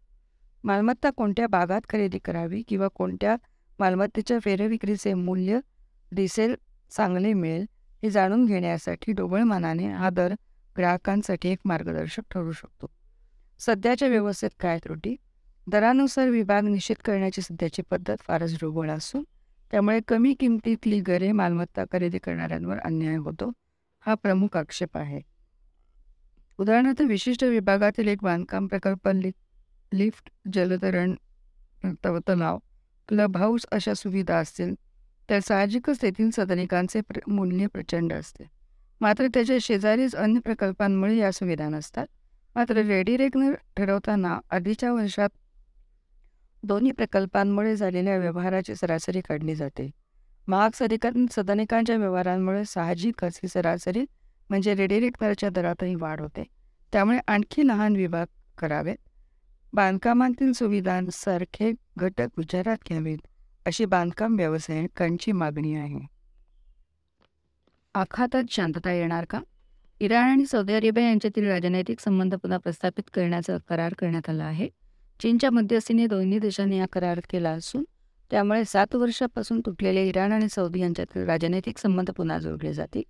मालमत्ता 0.65 1.11
कोणत्या 1.11 1.47
भागात 1.47 1.81
खरेदी 1.89 2.19
करावी 2.19 2.63
किंवा 2.63 2.89
कोणत्या 2.89 3.37
मालमत्तेच्या 3.79 4.39
फेरविक्रीचे 4.39 5.15
मूल्य 5.15 5.59
रिसेल 6.17 6.55
चांगले 6.91 7.33
मिळेल 7.33 7.67
हे 8.03 8.11
जाणून 8.11 8.47
घेण्यासाठी 8.47 9.13
ढोबळमानाने 9.13 9.87
हा 9.93 10.11
दर 10.11 10.35
ग्राहकांसाठी 10.77 11.49
एक 11.49 11.59
मार्गदर्शक 11.65 12.23
ठरू 12.31 12.53
शकतो. 12.53 12.87
सध्याच्या 13.59 14.09
व्यवस्थेत 14.09 14.51
काय 14.61 14.79
त्रुटी? 14.79 15.17
दरानुसार 15.67 16.29
विभाग 16.29 16.63
निश्चित 16.63 16.97
करण्याची 17.05 17.43
सध्याची 17.43 17.83
पद्धत 17.83 18.17
फारच 18.21 18.55
ढोबळ 18.55 18.91
असून 18.91 19.23
त्यामुळे 19.71 20.01
कमी 20.09 20.35
किमतीतली 20.35 21.01
घरे 21.01 21.33
मालमत्ता 21.33 21.85
खरेदी 21.93 22.19
करणाऱ्यांवर 22.19 22.79
अन्याय 22.79 23.17
होतो 23.17 23.53
हा 24.07 24.15
प्रमुख 24.15 24.57
आक्षेप 24.57 24.97
आहे. 24.97 25.21
उदाहरणार्थ 26.59 27.03
विशिष्ट 27.03 27.45
विभागातील 27.45 28.09
एक 28.09 28.19
बांधकाम 28.23 28.67
प्रकल्प 28.67 29.09
लिफ्ट 29.93 30.31
जलतरण 30.55 31.15
तलाव 32.07 32.59
क्लब 33.09 33.37
हाऊस 33.37 33.67
अशा 33.73 33.95
सुविधा 33.95 34.37
असतील 34.37 34.75
तर 35.31 35.39
साहजिकच 35.39 36.01
तेथील 36.03 36.31
सदनिकांचे 36.31 37.01
प्र 37.01 37.19
मूल्य 37.29 37.67
प्रचंड 37.67 38.13
असते. 38.13 38.45
मात्र 39.01 39.27
त्याच्या 39.35 39.57
शेजारीच 39.61 40.15
अन्य 40.15 40.41
प्रकल्पांमुळे 40.41 41.17
या 41.17 41.31
सुविधा 41.33 41.69
नसतात. 41.69 42.07
मात्र 42.57 42.77
रेडी 42.77 43.17
रेकनर 43.17 43.55
ठरवताना 43.77 44.39
आधीच्या 44.51 44.93
वर्षात 44.93 45.29
दोन्ही 46.63 46.93
प्रकल्पांमुळे 46.93 47.77
झालेल्या 47.77 48.17
व्यवहाराची 48.17 48.75
सरासरी 48.75 49.21
काढली 49.21 49.55
जाते. 49.55 49.91
महाग 50.49 50.71
सदिका 50.75 51.11
सदनिकांच्या 51.31 51.97
व्यवहारांमुळे 51.97 52.65
साहजिकच 52.65 53.41
ही 53.43 53.49
सरासरी 53.49 54.05
म्हणजे 54.51 54.75
रेडी 54.75 55.01
रेकनरच्या 55.01 55.49
दरातही 55.49 55.95
वाढ 55.95 56.21
होते. 56.21 56.45
त्यामुळे 56.93 57.19
आणखी 57.27 57.67
लहान 57.69 57.97
विभाग 57.97 58.27
करावेत. 58.59 58.97
बांधकामातील 59.73 60.53
सुविधांसारखे 60.53 61.73
घटक 61.97 62.29
विचारात 62.37 62.77
घ्यावेत 62.89 63.19
अशी 63.67 63.85
बांधकाम 63.85 64.37
व्यावसायिकांची 64.37 65.33
मागणी 65.33 65.75
आहे. 65.75 66.07
आखातात 67.95 68.43
शांतता 68.51 68.93
येणार 68.93 69.25
का? 69.25 69.41
इराण 70.01 70.31
आणि 70.31 70.47
सौदी 70.47 70.73
अरेबिया 70.73 71.09
यांच्यातील 71.09 71.49
राजनैतिक 71.49 72.01
संबंध 72.01 72.35
पुन्हा 72.35 72.59
प्रस्थापित 72.59 73.11
करण्याचा 73.15 73.57
करार 73.69 73.95
करण्यात 73.99 74.29
आला 74.29 74.45
आहे. 74.45 74.69
चीनच्या 75.23 75.51
मध्यस्थीने 75.51 76.07
दोन्ही 76.07 76.39
देशांनी 76.39 76.81
हा 76.81 76.87
करार 76.93 77.21
केला 77.31 77.51
असून 77.51 77.85
त्यामुळे 78.31 78.65
सात 78.65 78.95
वर्षापासून 78.95 79.61
तुटलेले 79.61 80.09
इराण 80.09 80.33
आणि 80.33 80.49
सौदी 80.49 80.81
यांच्यातील 80.81 81.25
राजनैतिक 81.25 81.79
संबंध 81.79 82.11
पुन्हा 82.11 82.39
जोडले 82.39 82.73
जातील. 82.73 83.03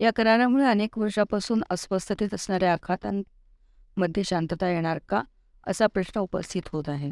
या 0.00 0.10
करारामुळे 0.16 0.64
अनेक 0.64 0.98
वर्षापासून 0.98 1.62
अस्वस्थतेत 1.70 2.34
असणाऱ्या 2.34 2.72
आखातांमध्ये 2.72 4.24
शांतता 4.24 4.68
येणार 4.68 4.98
का? 5.08 5.22
असा 5.66 5.86
प्रश्न 5.86 6.20
उपस्थित 6.20 6.62
होत 6.72 6.88
आहे. 6.88 7.10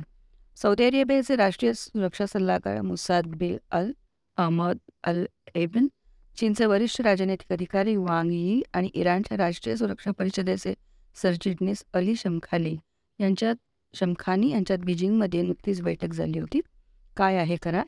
सौदी 0.57 0.85
अरेबियाचे 0.85 1.37
राष्ट्रीय 1.37 1.73
सुरक्षा 1.73 2.27
सल्लागार 2.27 2.81
Musaed 2.81 3.27
bin 3.27 3.59
Al 3.71 3.93
Ahmed 4.37 4.79
Al 5.05 5.25
Aiban 5.55 5.87
चीनचे 6.37 6.67
वरिष्ठ 6.67 7.01
राजनैतिक 7.01 7.53
अधिकारी 7.53 7.97
वांग 7.97 8.33
यी 8.33 8.63
आणि 8.73 8.91
इराणच्या 8.95 9.37
राष्ट्रीय 9.37 9.77
सुरक्षा 9.77 10.11
परिषदेचे 10.11 10.75
सरचिटणीस 11.23 11.85
अली 11.93 12.17
शमखाली 12.17 12.77
यांच्यात 13.21 13.55
शमखानी 13.95 14.51
यांच्यात 14.51 14.79
बीजिंगमध्ये 14.79 15.43
नुकतीच 15.43 15.83
बैठक 15.83 16.13
झाली 16.13 16.39
होती. 16.39 16.61
काय 17.17 17.37
आहे 17.37 17.57
करार? 17.57 17.85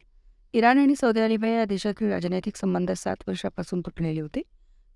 इराण 0.53 0.79
आणि 0.79 0.95
सौदी 0.97 1.21
अरेबिया 1.21 1.59
या 1.59 1.65
देशातील 1.65 2.11
राजनैतिक 2.11 2.57
संबंध 2.57 2.93
सात 2.93 3.17
वर्षापासून 3.29 3.81
तुटलेले 3.81 4.21
होते. 4.21 4.43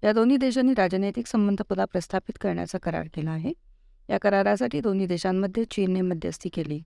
या 0.04 0.12
दोन्ही 0.12 0.36
देशांनी 0.36 0.74
राजनैतिक 0.74 1.26
संबंध 1.26 1.62
पुन्हा 1.62 1.84
प्रस्थापित 1.84 2.38
करण्याचा 2.40 2.78
करार 2.78 3.08
केला 3.14 3.30
आहे. 3.30 3.52
या 4.10 4.18
करारासाठी 4.18 4.80
दोन्ही 4.80 5.06
देशांमध्ये 5.06 5.64
चीनने 5.64 6.00
मध्यस्थी 6.00 6.48
केली. 6.48 6.82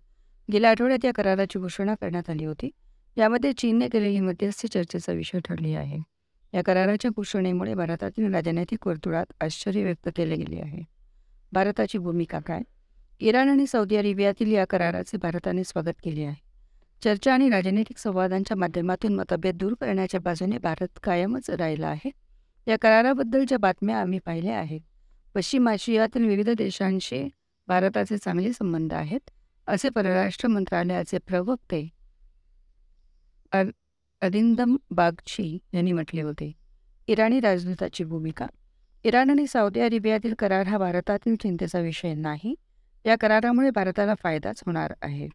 गेल्या 0.52 0.70
आठवड्यात 0.70 1.04
या 1.04 1.12
कराराची 1.12 1.58
घोषणा 1.58 1.94
करण्यात 1.94 2.30
आली 2.30 2.44
होती. 2.44 2.70
यामध्ये 3.16 3.52
चीनने 3.52 3.88
केलेली 3.88 4.20
मध्यस्थी 4.20 4.68
चर्चेचा 4.68 5.12
विषय 5.12 5.38
ठरली 5.44 5.74
आहे. 5.74 5.98
या 6.54 6.62
कराराच्या 6.62 7.10
घोषणेमुळे 7.16 7.74
भारतातील 7.74 8.34
राजनैतिक 8.34 8.86
वर्तुळात 8.86 9.26
आश्चर्य 9.40 9.84
व्यक्त 9.84 10.08
केले 10.16 10.36
गेले 10.36 10.60
आहे. 10.60 10.82
भारताची 11.52 11.98
भूमिका 11.98 12.40
काय? 12.40 12.60
इराण 13.20 13.48
आणि 13.48 13.66
सौदी 13.66 13.96
अरेबियातील 13.96 14.52
या 14.52 14.64
कराराचे 14.64 15.16
भारताने 15.16 15.64
स्वागत 15.64 15.94
केले 16.04 16.24
आहे. 16.24 16.42
चर्चा 17.04 17.34
आणि 17.34 17.50
राजनैतिक 17.50 17.98
संवादांच्या 17.98 18.56
माध्यमातून 18.56 19.14
मतभेद 19.14 19.56
दूर 19.56 19.74
करण्याच्या 19.80 20.20
बाजूने 20.20 20.58
भारत 20.58 20.98
कायमच 21.02 21.50
राहिला 21.50 21.88
आहे. 21.88 22.10
या 22.68 22.76
कराराबद्दलच्या 22.78 23.58
बातम्या 23.58 24.00
आम्ही 24.00 24.18
पाहिल्या 24.18 24.58
आहेत. 24.58 24.80
पश्चिम 25.34 25.68
आशियातील 25.68 26.24
विविध 26.24 26.50
देशांशी 26.50 27.28
भारताचे 27.68 28.18
चांगले 28.18 28.52
संबंध 28.52 28.92
आहेत 28.92 29.30
असे 29.66 29.88
परराष्ट्र 29.88 30.48
मंत्रालयाचे 30.48 31.18
प्रवक्ते 31.18 31.88
अरिंदम 34.22 34.76
बागची 34.90 35.58
यांनी 35.74 35.92
म्हटले 35.92 36.22
होते. 36.22 36.52
इराणी 37.08 37.40
राजदूताची 37.40 38.04
भूमिका. 38.04 38.46
इराण 39.04 39.30
आणि 39.30 39.46
सौदी 39.46 39.80
अरेबियातील 39.80 40.34
करार 40.34 40.66
हा 40.66 40.78
भारतातील 40.78 41.36
चिंतेचा 41.36 41.78
विषय 41.78 42.14
नाही. 42.14 42.54
या 43.06 43.16
करारामुळे 43.16 43.70
भारताला 43.70 44.14
फायदाच 44.22 44.62
होणार 44.66 44.92
आहे. 45.02 45.28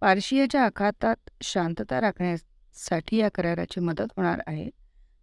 पार्शियाच्या 0.00 0.64
आखातात 0.64 1.30
शांतता 1.42 2.00
राखण्यासाठी 2.00 3.16
या 3.16 3.28
कराराची 3.28 3.80
मदत 3.80 4.12
होणार 4.16 4.40
आहे. 4.46 4.70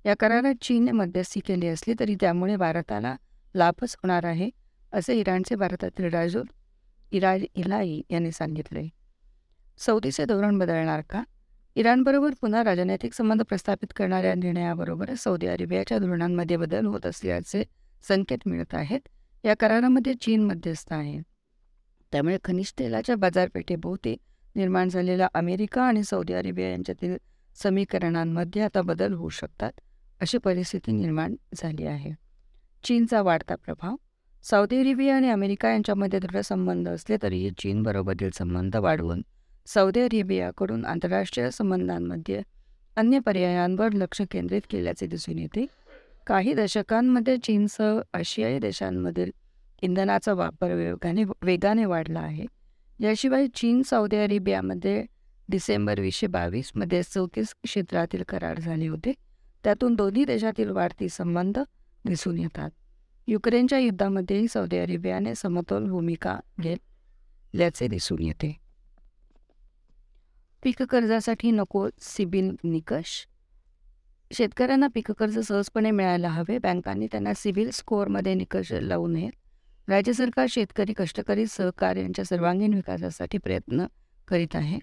या 0.06 0.14
करारात 0.20 0.54
चीनने 0.62 0.92
मध्यस्थी 0.92 1.40
केली 1.40 1.68
असली 1.68 1.94
तरी 2.00 2.16
त्यामुळे 2.16 2.56
भारताला 2.56 3.16
लाभच 3.56 3.96
होणार 4.04 4.26
आहे 4.26 4.50
असे 4.94 5.16
इराणचे 5.16 5.56
भारतातील 5.56 6.06
राजदूत 6.06 6.46
इरा 7.12 7.36
इलाई 7.56 8.02
यांनी 8.10 8.32
सांगितले. 8.32 8.88
सौदीचे 9.78 10.26
धोरण 10.26 10.58
बदलणार 10.58 11.02
का? 11.10 11.24
इराणबरोबर 11.76 12.34
पुन्हा 12.42 12.64
राजनैतिक 12.64 13.14
संबंध 13.14 13.42
प्रस्थापित 13.42 13.94
करणाऱ्या 13.96 14.34
निर्णयाबरोबर 14.34 15.14
सौदी 15.14 15.48
अरेबियाच्या 15.48 15.98
धोरणांमध्ये 15.98 16.58
बदल 16.58 16.86
होत 16.86 17.06
असल्याचे 17.06 17.64
संकेत 18.08 18.38
मिळत 18.46 18.74
आहेत 18.74 19.00
या 19.44 19.54
करारामध्ये 19.60 20.14
चीन 20.14 20.44
मध्यस्थ 20.44 20.94
आहे. 20.94 21.20
त्यामुळे 22.12 22.38
खनिज 22.44 22.74
तेलाच्या 22.80 23.16
बाजारपेठेभोवती 23.16 24.16
निर्माण 24.56 24.90
झालेला 24.90 25.28
अमेरिका 25.34 25.84
आणि 25.84 26.04
सौदी 26.04 26.34
अरेबिया 26.34 26.70
यांच्यातील 26.70 27.18
समीकरणांमध्ये 27.56 28.62
आता 28.62 28.82
बदल 28.82 29.14
होऊ 29.14 29.30
शकतात 29.30 29.72
अशी 30.22 30.38
परिस्थिती 30.38 30.92
निर्माण 30.92 31.36
झाली 31.56 31.86
आहे. 31.86 32.23
चीनचा 32.84 33.22
वाढता 33.22 33.56
प्रभाव. 33.56 33.96
सौदी 34.44 34.80
अरेबिया 34.80 35.16
आणि 35.16 35.30
अमेरिका 35.30 35.70
यांच्यामध्ये 35.72 36.20
दृढ 36.20 36.38
संबंध 36.38 36.88
असले 36.90 37.18
तरीही 37.24 37.52
चीनबरोबरील 37.52 38.30
संबंध 38.34 38.76
वाढवून 38.76 39.22
सौदी 39.68 40.02
अरेबियाकडून 40.02 40.86
आंतरराष्ट्रीय 40.86 41.50
संबंधांमध्ये 41.52 42.42
अन्य 42.98 43.20
पर्यायांवर 43.20 43.94
लक्ष 43.94 44.22
केंद्रित 44.32 44.62
केल्याचे 44.70 45.08
दिसून 45.08 45.40
येते. 45.40 45.66
काही 46.28 46.54
दशकांमध्ये 46.54 47.38
चीनसह 47.38 48.00
आशियाई 48.14 48.60
देशांमधील 48.60 49.32
इंधनाचा 49.82 50.34
वापर 50.34 50.74
वेगाने 50.74 51.24
वेगाने 51.42 51.86
वाढला 51.86 52.20
आहे. 52.20 52.46
याशिवाय 53.00 53.48
चीन 53.48 53.82
सौदी 53.82 54.18
अरेबियामध्ये 54.18 55.06
डिसेंबर 55.50 56.00
वीसशे 56.00 56.28
बावीसमध्ये 56.28 57.02
चौतीस 57.04 57.54
क्षेत्रातील 57.64 58.24
करार 58.30 58.60
झाले 58.60 58.88
होते. 58.88 59.14
त्यातून 59.64 59.96
दोन्ही 59.96 60.26
देशातील 60.26 60.70
वाढती 60.70 61.10
संबंध 61.10 61.60
दिसून 62.06 62.38
येतात. 62.38 62.70
युक्रेनच्या 63.28 63.80
युद्धामध्येही 63.80 64.48
सौदी 64.48 64.78
अरेबियाने 64.78 65.36
समतोल 65.36 65.90
भूमिका 65.90 66.40
घेतल्याचे 66.62 67.88
दिसून 67.88 68.22
येते. 68.22 68.58
पीक 70.64 70.84
कर्जासाठी 70.84 71.52
नको 71.52 71.88
सिबिल 72.00 72.56
निकष. 72.64 73.26
शेतकऱ्यांना 74.32 74.88
पीक 74.88 75.12
कर्ज 75.12 75.40
सहजपणे 75.40 75.92
मिळायला 75.92 76.30
हवे. 76.30 76.58
बँकांनी 76.58 77.08
त्यांना 77.08 77.34
सिबिल 77.34 77.70
स्कोअरमध्ये 77.70 78.34
निकष 78.34 78.72
लावू 78.72 79.08
नयेत 79.08 79.90
राज्य 79.90 80.14
सरकार 80.14 80.46
शेतकरी 80.50 80.94
कष्टकरी 80.94 81.46
सहकार 81.46 81.96
यांच्या 81.96 82.26
सर्वांगीण 82.26 82.74
विकासासाठी 82.74 83.38
प्रयत्न 83.38 83.86
करीत 84.28 84.56
आहे. 84.56 84.80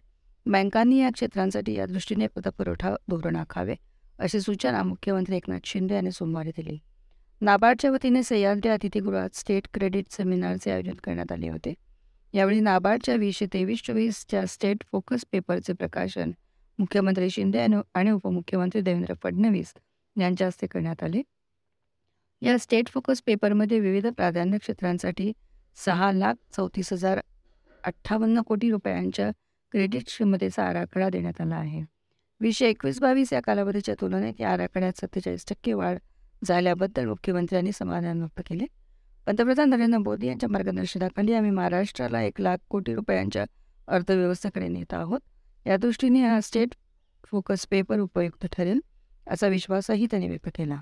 बँकांनी 0.46 1.00
या 1.00 1.10
क्षेत्रांसाठी 1.14 1.74
या 1.74 1.86
दृष्टीने 1.86 2.26
पतपुरवठा 2.26 2.94
धोरण 3.10 3.36
आखावे 3.36 3.74
अशी 4.18 4.40
सूचना 4.40 4.82
मुख्यमंत्री 4.82 5.36
एकनाथ 5.36 5.60
शिंदे 5.64 5.94
यांनी 5.94 6.12
सोमवारी 6.12 6.50
दिली. 6.56 6.78
नाबार्डच्या 7.40 7.90
वतीने 7.90 8.22
सह्याद्री 8.22 8.68
अतिथीगृहात 8.70 9.36
स्टेट 9.36 9.66
क्रेडिट 9.74 10.10
सेमिनारचे 10.12 10.70
आयोजन 10.70 10.94
करण्यात 11.04 11.32
आले 11.32 11.48
होते. 11.48 11.72
यावेळी 12.34 12.60
नाबार्डच्या 12.60 13.14
वीसशे 13.14 13.46
तेवीस 13.52 13.82
चोवीसच्या 13.86 14.44
स्टेट 14.46 14.82
फोकस 14.92 15.24
पेपरचे 15.32 15.72
प्रकाशन 15.72 16.30
मुख्यमंत्री 16.78 17.30
शिंदे 17.30 17.66
आणि 17.94 18.10
उपमुख्यमंत्री 18.10 18.80
देवेंद्र 18.80 19.14
फडणवीस 19.22 19.72
यांच्या 20.16 20.46
हस्ते 20.46 20.66
करण्यात 20.66 21.02
आले. 21.02 21.22
या 22.42 22.58
स्टेट 22.58 22.88
फोकस 22.88 23.22
पेपरमध्ये 23.26 23.80
विविध 23.80 24.06
प्राधान्य 24.06 24.58
क्षेत्रांसाठी 24.58 25.32
सहा 25.84 26.10
लाख 26.12 26.34
चौतीस 26.56 26.92
हजार 26.92 27.20
अठ्ठावन्न 27.84 28.40
कोटी 28.46 28.70
रुपयांच्या 28.70 29.30
क्रेडिट 29.72 30.06
क्षमतेचा 30.06 30.64
आराखडा 30.64 31.08
देण्यात 31.08 31.40
आला 31.40 31.56
आहे. 31.56 31.82
वीसशे 32.40 32.68
एकवीस 32.68 33.00
बावीस 33.00 33.32
या 33.32 33.40
कालावधीच्या 33.40 33.94
तुलनेत 34.00 34.40
या 34.40 34.52
आराखड्यात 34.52 35.00
सत्तेचाळीस 35.00 35.44
टक्के 35.48 35.72
वाढ 35.72 35.98
झाल्याबद्दल 36.44 37.06
मुख्यमंत्र्यांनी 37.06 37.72
समाधान 37.72 38.18
व्यक्त 38.18 38.40
केले. 38.46 38.64
पंतप्रधान 39.26 39.70
नरेंद्र 39.70 39.98
मोदी 39.98 40.26
यांच्या 40.26 40.48
मार्गदर्शनाखाली 40.48 41.34
आम्ही 41.34 41.50
महाराष्ट्राला 41.50 42.22
एक 42.22 42.40
लाख 42.40 42.56
कोटी 42.68 42.94
रुपयांच्या 42.94 43.44
अर्थव्यवस्थेकडे 43.88 44.68
नेत 44.68 44.94
आहोत. 44.94 45.20
या 45.66 45.76
दृष्टीने 45.76 46.20
हा 46.20 46.40
स्टेट 46.40 46.74
फोकस 47.26 47.66
पेपर 47.66 47.98
उपयुक्त 47.98 48.46
ठरेल 48.52 48.80
असा 49.26 49.46
विश्वासही 49.46 50.06
त्यांनी 50.06 50.28
व्यक्त 50.28 50.48
केला. 50.54 50.80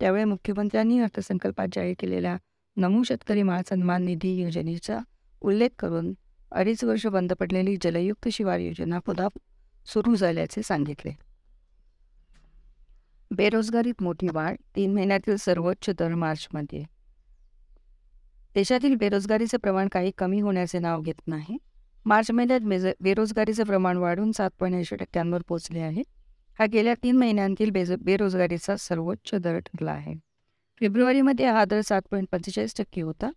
त्यावेळी 0.00 0.24
मुख्यमंत्र्यांनी 0.24 0.98
अर्थसंकल्पात 0.98 1.68
जाहीर 1.74 1.94
केलेल्या 1.98 2.36
नमू 2.76 3.02
शेतकरी 3.02 3.42
माळ 3.42 3.60
सन्मान 3.68 4.04
निधी 4.04 4.42
योजनेचा 4.42 4.98
उल्लेख 5.40 5.68
करून 5.78 6.14
अडीच 6.52 6.84
वर्ष 6.84 7.06
बंद 7.06 7.32
पडलेली 7.32 7.76
जलयुक्त 7.82 8.28
शिवार 8.28 8.58
योजना 8.58 8.98
पुन्हा 8.98 9.28
सुरू 9.86 10.14
झाल्याचे 10.14 10.62
सांगितले. 10.62 11.12
बेरोजगारीत 13.36 14.02
मोठी 14.02 14.28
वाढ 14.32 14.56
तीन 14.76 14.94
महिन्यातील 14.94 15.36
सर्वोच्च 15.36 15.90
दर 15.98 16.14
मार्चमध्ये. 16.14 16.82
देशातील 18.54 18.94
बेरोजगारीचे 18.94 19.56
प्रमाण 19.56 19.88
काही 19.88 20.10
कमी 20.18 20.40
होण्याचे 20.40 20.78
नाव 20.78 21.00
घेत 21.00 21.20
नाही. 21.26 21.56
मार्च 22.06 22.30
महिन्यात 22.30 22.60
बेज 22.60 22.86
बेरोजगारीचे 23.00 23.64
प्रमाण 23.64 23.96
वाढून 23.96 24.32
सात 24.32 24.50
पॉईंट 24.60 24.76
ऐंशी 24.76 24.96
टक्क्यांवर 24.96 25.42
पोहोचले 25.48 25.80
आहे. 25.80 26.02
हा 26.58 26.66
गेल्या 26.66 26.94
तीन 27.02 27.16
महिन्यांतील 27.16 27.70
बेज 27.70 27.92
बेरोजगारीचा 27.92 28.76
सर्वोच्च 28.76 29.34
दर 29.34 29.58
ठरला 29.58 29.92
आहे. 29.92 30.14
फेब्रुवारीमध्ये 30.80 31.46
हा 31.46 31.64
दर 31.64 31.80
सात 31.80 32.02
पॉईंट 32.10 32.28
पंचेचाळीस 32.32 32.74
टक्के 32.78 33.00
होता. 33.00 33.30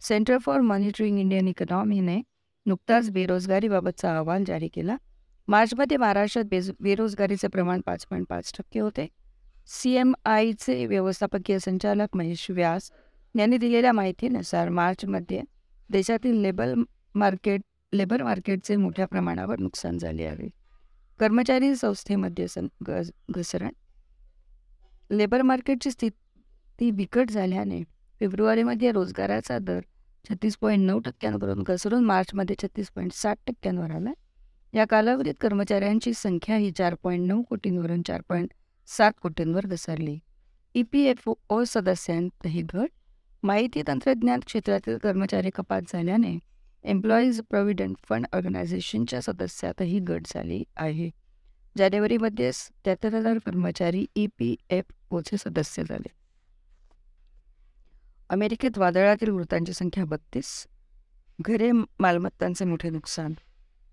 सेंटर 0.00 0.38
फॉर 0.38 0.60
मॉनिटरिंग 0.60 1.18
इंडियन 1.18 1.48
इकॉनॉमीने 1.48 2.20
नुकताच 2.66 3.10
बेरोजगारीबाबतचा 3.10 4.16
अहवाल 4.16 4.44
जारी 4.44 4.68
केला. 4.68 4.96
मार्चमध्ये 5.48 5.96
महाराष्ट्रात 5.96 6.44
बेज 6.44 6.72
बेरोजगारीचे 6.80 7.48
प्रमाण 7.48 7.80
पाच 7.80 8.06
पॉईंट 8.06 8.26
पाच 8.28 8.52
टक्के 8.58 8.80
होते. 8.80 9.08
सी 9.68 9.92
एम 9.96 10.12
आयचे 10.24 10.84
व्यवस्थापकीय 10.86 11.58
संचालक 11.58 12.16
महेश 12.16 12.50
व्यास 12.50 12.90
यांनी 13.34 13.56
दिलेल्या 13.56 13.92
माहितीनुसार 13.92 14.68
मार्चमध्ये 14.68 15.40
देशातील 15.90 16.40
लेबर 16.42 16.74
मार्केट 17.14 17.60
लेबर 17.92 18.22
मार्केटचे 18.22 18.76
मोठ्या 18.76 19.06
प्रमाणावर 19.06 19.58
नुकसान 19.58 19.98
झाले 19.98 20.24
आहे. 20.24 20.48
कर्मचारी 21.20 21.74
संस्थेमध्ये 21.76 22.46
सं 22.48 22.66
घसरण. 23.30 23.70
लेबर 25.10 25.42
मार्केटची 25.42 25.90
स्थिती 25.90 26.90
बिकट 26.90 27.30
झाल्याने 27.30 27.82
फेब्रुवारीमध्ये 28.20 28.92
रोजगाराचा 28.92 29.58
दर 29.58 29.80
छत्तीस 30.24 30.56
पॉईंट 30.56 30.86
नऊ 30.86 30.98
टक्क्यांवरून 30.98 31.62
घसरून 31.66 32.04
मार्चमध्ये 32.04 32.56
छत्तीस 32.62 32.90
पॉईंट 32.90 33.12
साठ 33.12 33.38
टक्क्यांवर 33.46 33.90
आला. 33.90 34.12
या 34.74 34.84
कालावधीत 34.90 35.34
कर्मचाऱ्यांची 35.40 36.12
संख्या 36.14 36.56
ही 36.56 36.70
चार 36.70 36.94
पॉईंट 37.02 37.26
नऊ 37.28 37.42
कोटींवरून 37.42 38.02
चार 38.02 38.20
पॉईंट 38.28 38.52
सात 38.96 39.12
कोटींवर 39.22 39.66
घसरली. 39.66 40.18
ई 40.74 40.82
पी 40.82 41.02
एफ 41.02 41.30
ओ 41.48 41.64
सदस्यांतही 41.64 42.62
घट 42.62 42.88
माहिती 43.42 43.82
तंत्रज्ञान 43.86 44.40
क्षेत्रातील 44.46 44.98
कर्मचारी 44.98 45.50
कपात 45.50 45.82
झाल्याने 45.88 46.38
एम्प्लॉईज 46.84 47.40
प्रॉव्हिडंट 47.50 47.96
फंड 48.08 48.26
ऑर्गनायझेशनच्या 48.32 49.20
सदस्यातही 49.20 49.98
घट 49.98 50.22
झाली 50.26 50.64
आहे. 50.76 51.10
जानेवारीमध्ये 51.78 52.52
सत्याहत्तर 52.52 53.14
हजार 53.14 53.38
कर्मचारी 53.38 54.06
ई 54.16 54.26
पी 54.38 54.56
एफ 54.70 54.84
ओचे 55.10 55.36
सदस्य 55.36 55.82
झाले. 55.88 56.08
अमेरिकेत 58.30 58.78
वादळातील 58.78 59.30
मृतांची 59.30 59.72
संख्या 59.72 60.04
बत्तीस. 60.04 60.66
घरे 61.40 61.72
मालमत्तांचे 61.72 62.64
मोठे 62.64 62.90
नुकसान. 62.90 63.32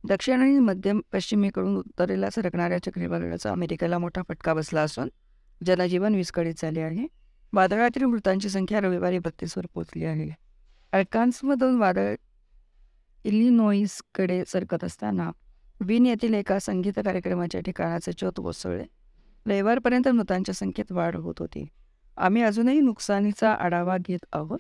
दक्षिण 0.08 0.42
आणि 0.42 0.60
मध्य 0.60 0.94
पश्चिमेकडून 1.14 1.78
उत्तरेला 1.78 2.30
सरकणाऱ्या 2.30 2.84
चक्रीवादळाचा 2.84 3.52
अमेरिकेला 3.52 3.98
मोठा 3.98 4.22
फटका 4.30 4.54
बसला 4.54 4.82
असून 4.82 5.10
जनजीवन 5.66 6.16
विस्कळीत 6.16 6.54
झाले 6.58 6.82
आहे. 6.82 7.08
वादळातील 7.54 8.04
मृतांची 8.04 8.50
संख्या 8.50 8.80
रविवारी 8.80 9.20
बत्तीसवर 9.20 9.66
पोचली 9.74 10.06
आहे. 10.06 10.30
अल्कान्समधून 10.92 11.78
वादळ 11.78 12.16
इलिनोईसकडे 13.24 14.44
सरकत 14.48 14.84
असताना 14.84 15.32
विन 15.82 16.06
येथील 16.06 16.34
एका 16.34 16.60
संगीत 16.60 16.94
कार्यक्रमाच्या 16.96 17.62
ठिकाणाचे 17.62 18.12
चोत 18.12 18.34
कोसळले. 18.38 18.84
रविवारपर्यंत 19.46 20.08
मृतांच्या 20.08 20.56
संख्येत 20.56 20.92
वाढ 20.92 21.16
होत 21.16 21.36
होती. 21.40 21.68
आम्ही 22.18 22.42
अजूनही 22.42 22.80
नुकसानीचा 22.80 23.54
आढावा 23.54 23.98
घेत 23.98 24.26
आहोत. 24.34 24.60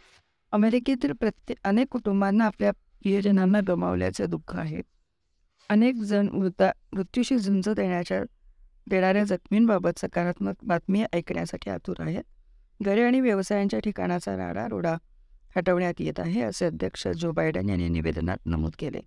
अमेरिकेतील 0.52 1.12
प्रत्येक 1.12 1.58
अनेक 1.64 1.88
कुटुंबांना 1.88 2.46
आपल्या 2.46 2.72
प्रियजनांना 2.72 3.60
गमावल्याचे 3.68 4.26
दुःख 4.26 4.56
आहे. 4.56 4.82
अनेक 5.70 5.96
जण 5.96 6.30
मृता 6.30 6.72
मृत्यूशी 6.94 7.38
झुंज 7.38 7.70
देण्याच्या 7.70 8.24
देणाऱ्या 8.88 9.24
जखमींबाबत 9.24 10.00
सकारात्मक 10.00 10.54
बातमी 10.64 11.04
ऐकण्यासाठी 11.14 11.70
आतुर 11.70 11.96
आहेत. 12.00 12.24
घरे 12.82 13.04
आणि 13.04 13.20
व्यवसायांच्या 13.20 13.80
ठिकाणाचा 13.80 14.38
राडा 14.38 14.68
रोडा 14.68 14.96
हटवण्यात 15.56 15.94
येत 16.00 16.20
आहे 16.20 16.42
असे 16.42 16.66
अध्यक्ष 16.66 17.08
जो 17.08 17.32
बायडन 17.32 17.70
यांनी 17.70 17.90
निवेदनात 17.90 18.38
नमूद 18.46 18.72
केले. 18.80 19.00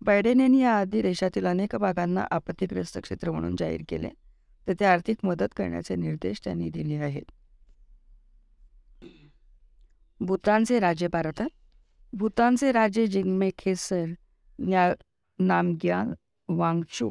बायडेन 0.00 0.40
यांनी 0.40 0.62
याआधी 0.62 1.02
देशातील 1.02 1.46
अनेक 1.46 1.76
भागांना 1.76 2.26
आपत्तीग्रस्त 2.30 2.98
क्षेत्र 2.98 3.30
म्हणून 3.30 3.56
जाहीर 3.58 3.80
केले. 3.88 4.08
तेथे 4.68 4.84
आर्थिक 4.84 5.16
मदत 5.22 5.48
करण्याचे 5.56 5.96
निर्देश 5.96 6.40
त्यांनी 6.44 6.70
दिले 6.70 6.94
आहेत. 6.94 7.30
भूतानचे 10.20 10.80
राजे 10.80 11.08
भारतात. 11.08 11.48
भूतानचे 12.12 12.72
राजे 12.72 13.06
जिग्मे 13.06 13.50
खेसर 13.58 14.04
न्या 14.58 14.94
नामग्याल 15.40 16.12
वांगचू 16.48 17.10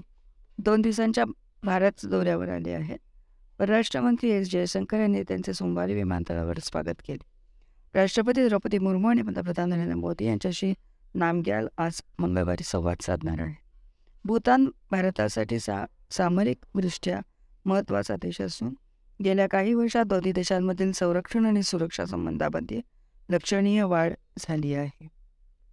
दोन 0.58 0.82
दिवसांच्या 0.82 1.24
भारत 1.64 2.06
दौऱ्यावर 2.06 2.50
आले 2.50 2.72
आहेत 2.72 3.00
परराष्ट्रमंत्री 3.60 4.30
एस 4.30 4.52
जयशंकर 4.52 5.00
यांनी 5.00 5.24
त्यांचे 5.24 5.54
सोमवारी 5.54 5.94
विमानतळावर 5.94 6.60
स्वागत 6.64 7.02
केले. 7.08 7.24
राष्ट्रपती 7.96 8.48
द्रौपदी 8.48 8.78
मुर्मू 8.78 9.10
आणि 9.10 9.22
पंतप्रधान 9.22 9.70
नरेंद्र 9.70 9.96
मोदी 9.96 10.26
यांच्याशी 10.26 10.74
नामग्याल 11.16 11.68
आज 11.78 12.02
मंगळवारी 12.20 12.64
संवाद 12.64 13.02
साधणार 13.02 13.40
आहे 13.40 13.56
भूतान 14.26 14.70
भारतासाठी 14.92 15.60
सा 15.60 15.86
सामरिकदृष्ट्या 16.12 17.20
महत्त्वाचा 17.66 18.16
देश 18.16 18.42
असून 18.42 18.74
गेल्या 19.24 19.48
काही 19.48 19.74
वर्षात 19.74 20.06
दोन्ही 20.06 20.32
देशांमधील 20.32 20.92
संरक्षण 20.92 21.46
आणि 21.46 21.64
सुरक्षा 21.64 22.06
संबंधामध्ये 22.06 22.82
लक्षणीय 23.30 23.84
वाढ 23.84 24.14
झाली 24.40 24.74
आहे. 24.74 25.19